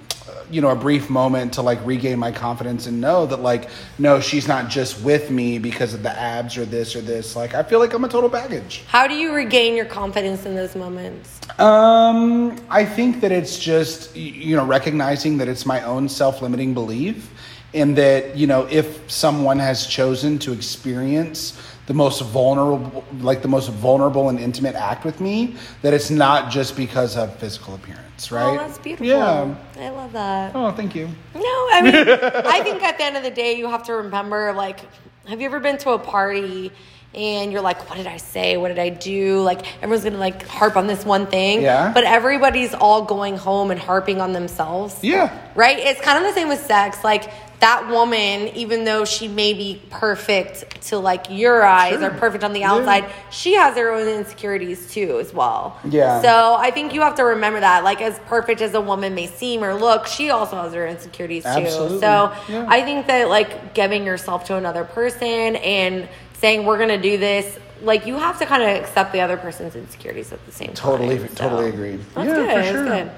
[0.51, 4.21] you know, a brief moment to like regain my confidence and know that, like, no,
[4.21, 7.37] she's not just with me because of the abs or this or this.
[7.37, 8.85] Like, I feel like I'm a total baggage.
[8.87, 11.41] How do you regain your confidence in those moments?
[11.59, 17.31] Um, I think that it's just you know recognizing that it's my own self-limiting belief,
[17.75, 21.61] and that you know if someone has chosen to experience
[21.91, 26.49] the most vulnerable, like the most vulnerable and intimate act with me, that it's not
[26.49, 28.55] just because of physical appearance, oh, right?
[28.55, 29.09] Oh, that's beautiful.
[29.09, 29.57] Yeah.
[29.77, 30.53] I love that.
[30.55, 31.09] Oh, thank you.
[31.35, 31.95] No, I mean,
[32.47, 34.79] I think at the end of the day, you have to remember like,
[35.27, 36.71] have you ever been to a party
[37.13, 38.57] and you're like, what did I say?
[38.57, 39.41] What did I do?
[39.41, 41.63] Like, everyone's gonna like harp on this one thing.
[41.63, 41.93] Yeah.
[41.93, 45.03] But everybody's all going home and harping on themselves.
[45.03, 45.37] Yeah.
[45.57, 45.81] Right?
[45.81, 47.03] It's kind of the same with sex.
[47.03, 52.07] Like, that woman, even though she may be perfect to like your eyes Sure.
[52.09, 52.73] or perfect on the Yeah.
[52.73, 55.77] outside, she has her own insecurities too, as well.
[55.85, 56.23] Yeah.
[56.23, 57.85] So I think you have to remember that.
[57.85, 61.45] Like, as perfect as a woman may seem or look, she also has her insecurities
[61.45, 61.49] too.
[61.51, 62.01] Absolutely.
[62.01, 62.67] So Yeah.
[62.69, 66.09] I think that like giving yourself to another person and
[66.41, 69.77] saying we're gonna do this, like you have to kind of accept the other person's
[69.77, 71.29] insecurities at the same Totally, time.
[71.29, 71.99] So totally agree.
[72.15, 72.49] That's Yeah, good.
[72.49, 72.85] for That's sure.
[72.87, 73.11] good.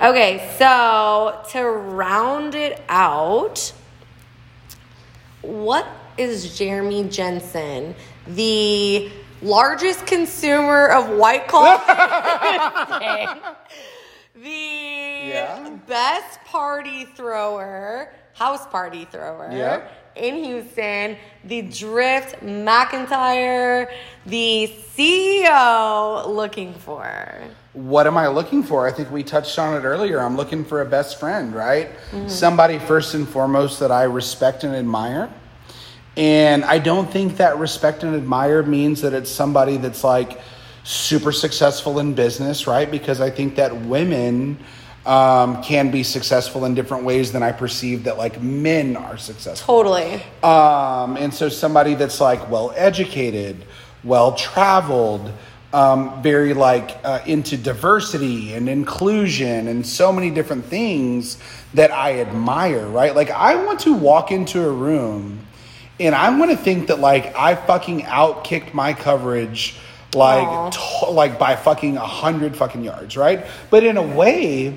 [0.00, 3.72] Okay, so to round it out,
[5.42, 5.86] what
[6.18, 7.94] is Jeremy Jenson,
[8.26, 9.10] the
[9.42, 11.78] largest consumer of White Claw?
[14.34, 14.48] the
[15.28, 15.70] Yeah.
[15.86, 19.82] best party thrower, house party thrower Yeah.
[20.16, 23.90] in Houston, the Drift McIntyre,
[24.26, 27.08] the CEO looking for.
[27.74, 28.86] What am I looking for?
[28.86, 30.20] I think we touched on it earlier.
[30.20, 31.90] I'm looking for a best friend, right?
[32.28, 35.30] Somebody first and foremost that I respect and admire.
[36.16, 40.40] And I don't think that respect and admire means that it's somebody that's like
[40.84, 42.90] super successful in business, right?
[42.90, 44.58] Because I think that women
[45.06, 49.82] um, can be successful in different ways than I perceive that like men are successful.
[49.82, 50.22] Totally.
[50.42, 53.64] Um, and so somebody that's like well educated,
[54.04, 55.32] well traveled,
[55.72, 61.38] um, very like uh, into diversity and inclusion and so many different things
[61.74, 63.14] that I admire, right?
[63.14, 65.46] Like I want to walk into a room
[65.98, 69.76] and I want to think that like I fucking outkicked my coverage
[70.14, 73.46] like to- like by fucking a hundred fucking yards, right?
[73.70, 74.76] But in a way,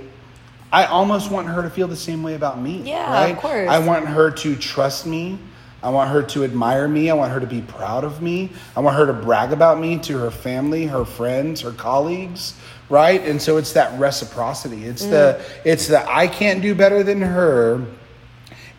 [0.72, 2.82] I almost want her to feel the same way about me.
[2.84, 3.70] Yeah, of course.
[3.70, 5.38] I want her to trust me.
[5.86, 7.12] I want her to admire me.
[7.12, 8.50] I want her to be proud of me.
[8.76, 12.56] I want her to brag about me to her family, her friends, her colleagues,
[12.90, 13.22] right?
[13.22, 14.86] And so it's that reciprocity.
[14.86, 15.44] It's the Mm.
[15.64, 17.82] it's the I can't do better than her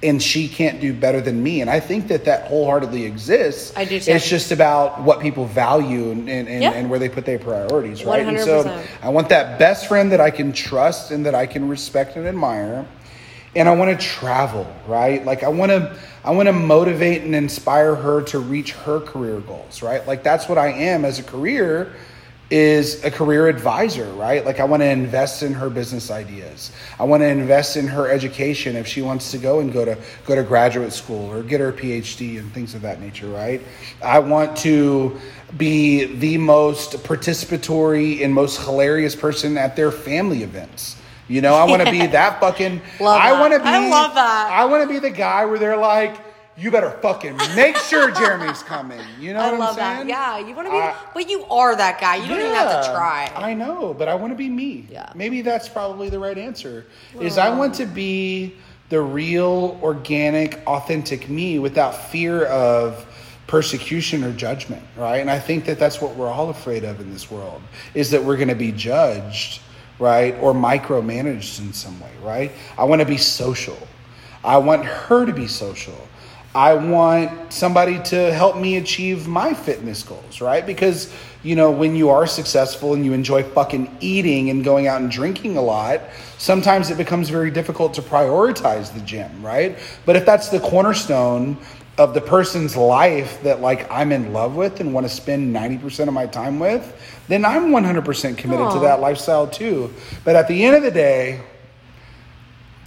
[0.02, 1.60] and she can't do better than me.
[1.60, 3.72] And I think that that wholeheartedly exists.
[3.76, 4.10] I do too.
[4.10, 6.72] It's just about what people value and, and, and, Yeah.
[6.72, 8.26] and where they put their priorities, right?
[8.26, 8.44] And 100%.
[8.44, 12.16] so I want that best friend that I can trust and that I can respect
[12.16, 12.84] and admire.
[13.56, 15.24] And I want to travel, right?
[15.24, 19.40] Like I want to I want to motivate and inspire her to reach her career
[19.40, 20.06] goals, right?
[20.06, 21.92] Like that's what I am as a career
[22.48, 24.44] is a career advisor, right?
[24.44, 26.70] Like I want to invest in her business ideas.
[26.98, 29.98] I want to invest in her education if she wants to go and go to
[30.26, 33.60] go to graduate school or get her PhD and things of that nature, right?
[34.02, 35.18] I want to
[35.56, 40.96] be the most participatory and most hilarious person at their family events.
[41.28, 44.14] You know, I want to be that fucking Love I want to be I love
[44.14, 44.48] that.
[44.52, 46.20] I want to be the guy where they're like
[46.58, 49.00] you better fucking make sure Jeremy's coming.
[49.20, 50.06] You know I what love I'm saying?
[50.06, 50.38] that.
[50.40, 52.16] Yeah, you want to be, I- but you are that guy.
[52.16, 53.30] You don't even have to try.
[53.36, 54.86] I know, but I want to be me.
[54.90, 55.12] Yeah.
[55.14, 56.86] Maybe that's probably the right answer.
[57.20, 58.54] Is I want to be
[58.88, 63.04] the real, organic, authentic me without fear of
[63.48, 65.18] persecution or judgment, right?
[65.18, 67.62] And I think that that's what we're all afraid of in this world
[67.94, 69.60] is that we're going to be judged,
[69.98, 70.34] right?
[70.40, 72.52] Or micromanaged in some way, right?
[72.78, 73.78] I want to be social.
[74.44, 76.06] I want her to be social.
[76.54, 80.64] I want somebody to help me achieve my fitness goals, right?
[80.64, 85.02] Because, you know, when you are successful and you enjoy fucking eating and going out
[85.02, 86.00] and drinking a lot,
[86.38, 89.78] sometimes it becomes very difficult to prioritize the gym, right?
[90.06, 91.58] But if that's the cornerstone
[91.98, 96.08] of the person's life that like I'm in love with and want to spend 90%
[96.08, 96.94] of my time with,
[97.28, 99.92] then I'm 100% committed to that lifestyle too.
[100.24, 101.40] But at the end of the day,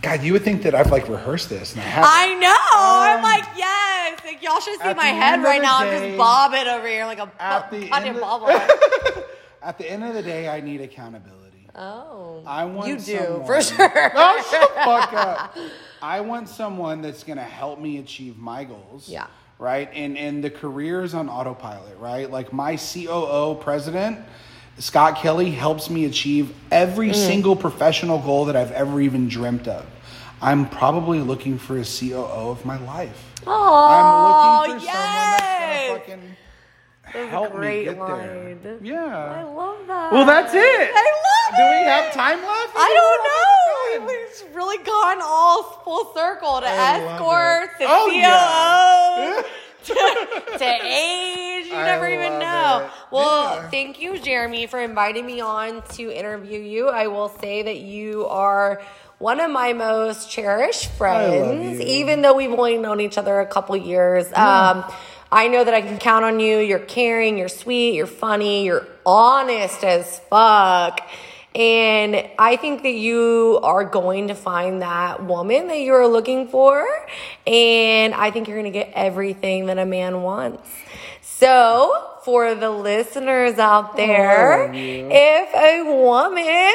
[0.01, 2.11] God, you would think that I've like rehearsed this and I haven't.
[2.13, 2.55] I know.
[2.75, 4.19] I'm Um, like, yes.
[4.23, 5.79] Like, y'all should see my head right now.
[5.79, 8.47] I'm just bobbing over here like a At the goddamn end of- bobble.
[9.61, 11.67] At the end of the day, I need accountability.
[11.75, 12.43] oh.
[12.47, 14.11] I want You do, someone- for sure.
[14.15, 15.57] Oh, shut the fuck up.
[16.01, 19.07] I want someone that's going to help me achieve my goals.
[19.09, 19.27] Yeah.
[19.57, 19.89] Right.
[19.93, 21.97] And and the career is on autopilot.
[21.97, 22.31] Right.
[22.31, 24.19] Like my COO president,
[24.77, 27.15] Scott Kelly, helps me achieve every Mm.
[27.15, 29.85] single professional goal that I've ever even dreamt of.
[30.41, 33.25] I'm probably looking for a COO of my life.
[33.45, 34.95] Oh, I'm looking for yes.
[34.95, 36.35] someone that's gonna fucking
[37.13, 38.59] help great me get line.
[38.63, 38.77] there.
[38.81, 39.05] Yeah.
[39.05, 40.11] I love that.
[40.11, 40.59] Well, that's it.
[40.93, 41.65] I love Do it.
[41.65, 42.73] Do we have time left?
[42.75, 42.93] I
[43.97, 44.25] don't We're know.
[44.27, 49.43] It's really gone all full circle to I escorts, to Oh, COOs, yeah.
[50.57, 51.67] to age.
[51.67, 52.81] You I never even know.
[52.85, 52.91] it.
[53.11, 53.69] Well, Yeah.
[53.69, 56.89] thank you, Jeremy, for inviting me on to interview you.
[56.89, 58.81] I will say that you are
[59.17, 63.75] one of my most cherished friends, even though we've only known each other a couple
[63.75, 64.31] years.
[64.33, 64.85] Um,
[65.31, 66.57] I know that I can count on you.
[66.57, 71.01] You're caring, you're sweet, you're funny, you're honest as fuck.
[71.55, 76.85] And I think that you are going to find that woman that you're looking for.
[77.47, 80.67] And I think you're going to get everything that a man wants.
[81.21, 85.07] So, for the listeners out there, oh, you.
[85.11, 86.73] if a woman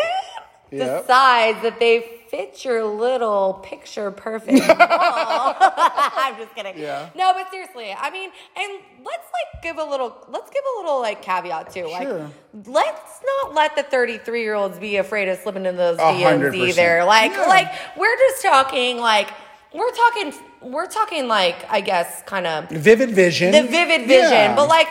[0.70, 1.02] Yep.
[1.02, 2.00] decides that they
[2.30, 4.58] fit your little picture perfect
[6.24, 6.78] I'm just kidding.
[6.78, 7.10] Yeah.
[7.14, 8.72] No, but seriously, I mean, and
[9.04, 11.86] let's like give a little, let's give a little like caveat too.
[11.88, 12.30] Like, Sure.
[12.66, 17.04] let's not let the 33 year olds be afraid of slipping into those DMs either.
[17.04, 17.46] Like, Yeah.
[17.46, 19.28] like we're just talking like
[19.72, 23.52] we're talking we're talking like I guess kind of Vivid vision.
[23.52, 24.54] the vivid vision, Yeah.
[24.56, 24.88] but like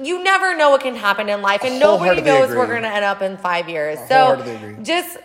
[0.00, 2.56] you never know what can happen in life, and nobody knows agree.
[2.58, 3.98] we're going to end up in five years.
[4.08, 5.18] So, just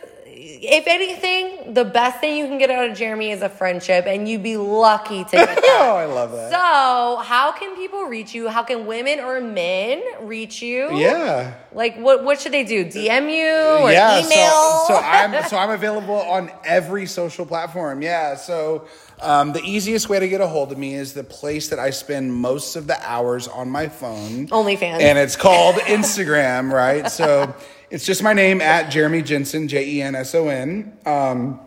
[0.46, 4.28] if anything, the best thing you can get out of Jeremy is a friendship, and
[4.28, 5.80] you'd be lucky to get that.
[5.82, 6.52] oh, I love that.
[6.52, 8.50] So, how can people reach you?
[8.50, 10.96] How can women or men reach you?
[10.98, 11.54] yeah.
[11.72, 12.86] Like, what what should they do?
[12.86, 14.86] DM you or yeah, email?
[14.88, 18.02] So, so I'm so I'm available on every social platform.
[18.02, 18.36] Yeah.
[18.36, 18.88] So
[19.22, 21.92] um, the easiest way to get a hold of me is the place that I
[21.92, 24.48] spend most of the hours on my phone.
[24.48, 25.02] OnlyFans.
[25.02, 27.10] And it's called Instagram, right?
[27.10, 27.56] So
[27.94, 30.98] it's just my name at Jeremy Jenson, J E N S O N.
[31.06, 31.60] Um,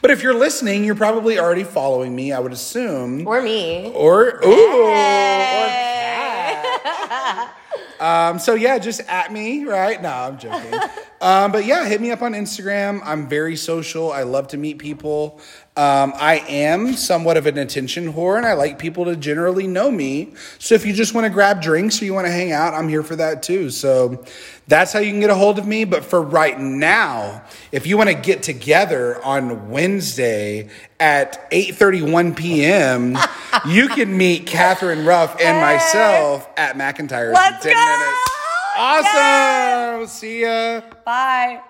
[0.00, 3.26] but if you're listening, you're probably already following me, I would assume.
[3.26, 3.90] or me.
[3.94, 6.62] Or ooh, or Hey.
[6.64, 7.54] cat.
[8.00, 10.00] Um, so yeah, just at me, right?
[10.00, 10.72] No, I'm joking.
[11.20, 13.00] um, but yeah, hit me up on Instagram.
[13.04, 14.12] I'm very social.
[14.12, 15.40] I love to meet people.
[15.76, 19.90] Um, I am somewhat of an attention whore, and I like people to generally know
[19.90, 20.34] me.
[20.60, 22.88] So if you just want to grab drinks or you want to hang out, I'm
[22.88, 23.68] here for that too.
[23.70, 24.24] So
[24.68, 25.84] that's how you can get a hold of me.
[25.84, 27.42] But for right now,
[27.72, 30.68] if you want to get together on Wednesday
[31.00, 33.18] at 8:31 p.m.,
[33.66, 37.98] you can meet Catherine Ruff and myself at McIntyre's Let's in 10 go!
[37.98, 38.30] minutes.
[38.76, 40.06] Awesome.
[40.06, 40.82] See ya.
[41.04, 41.60] Bye.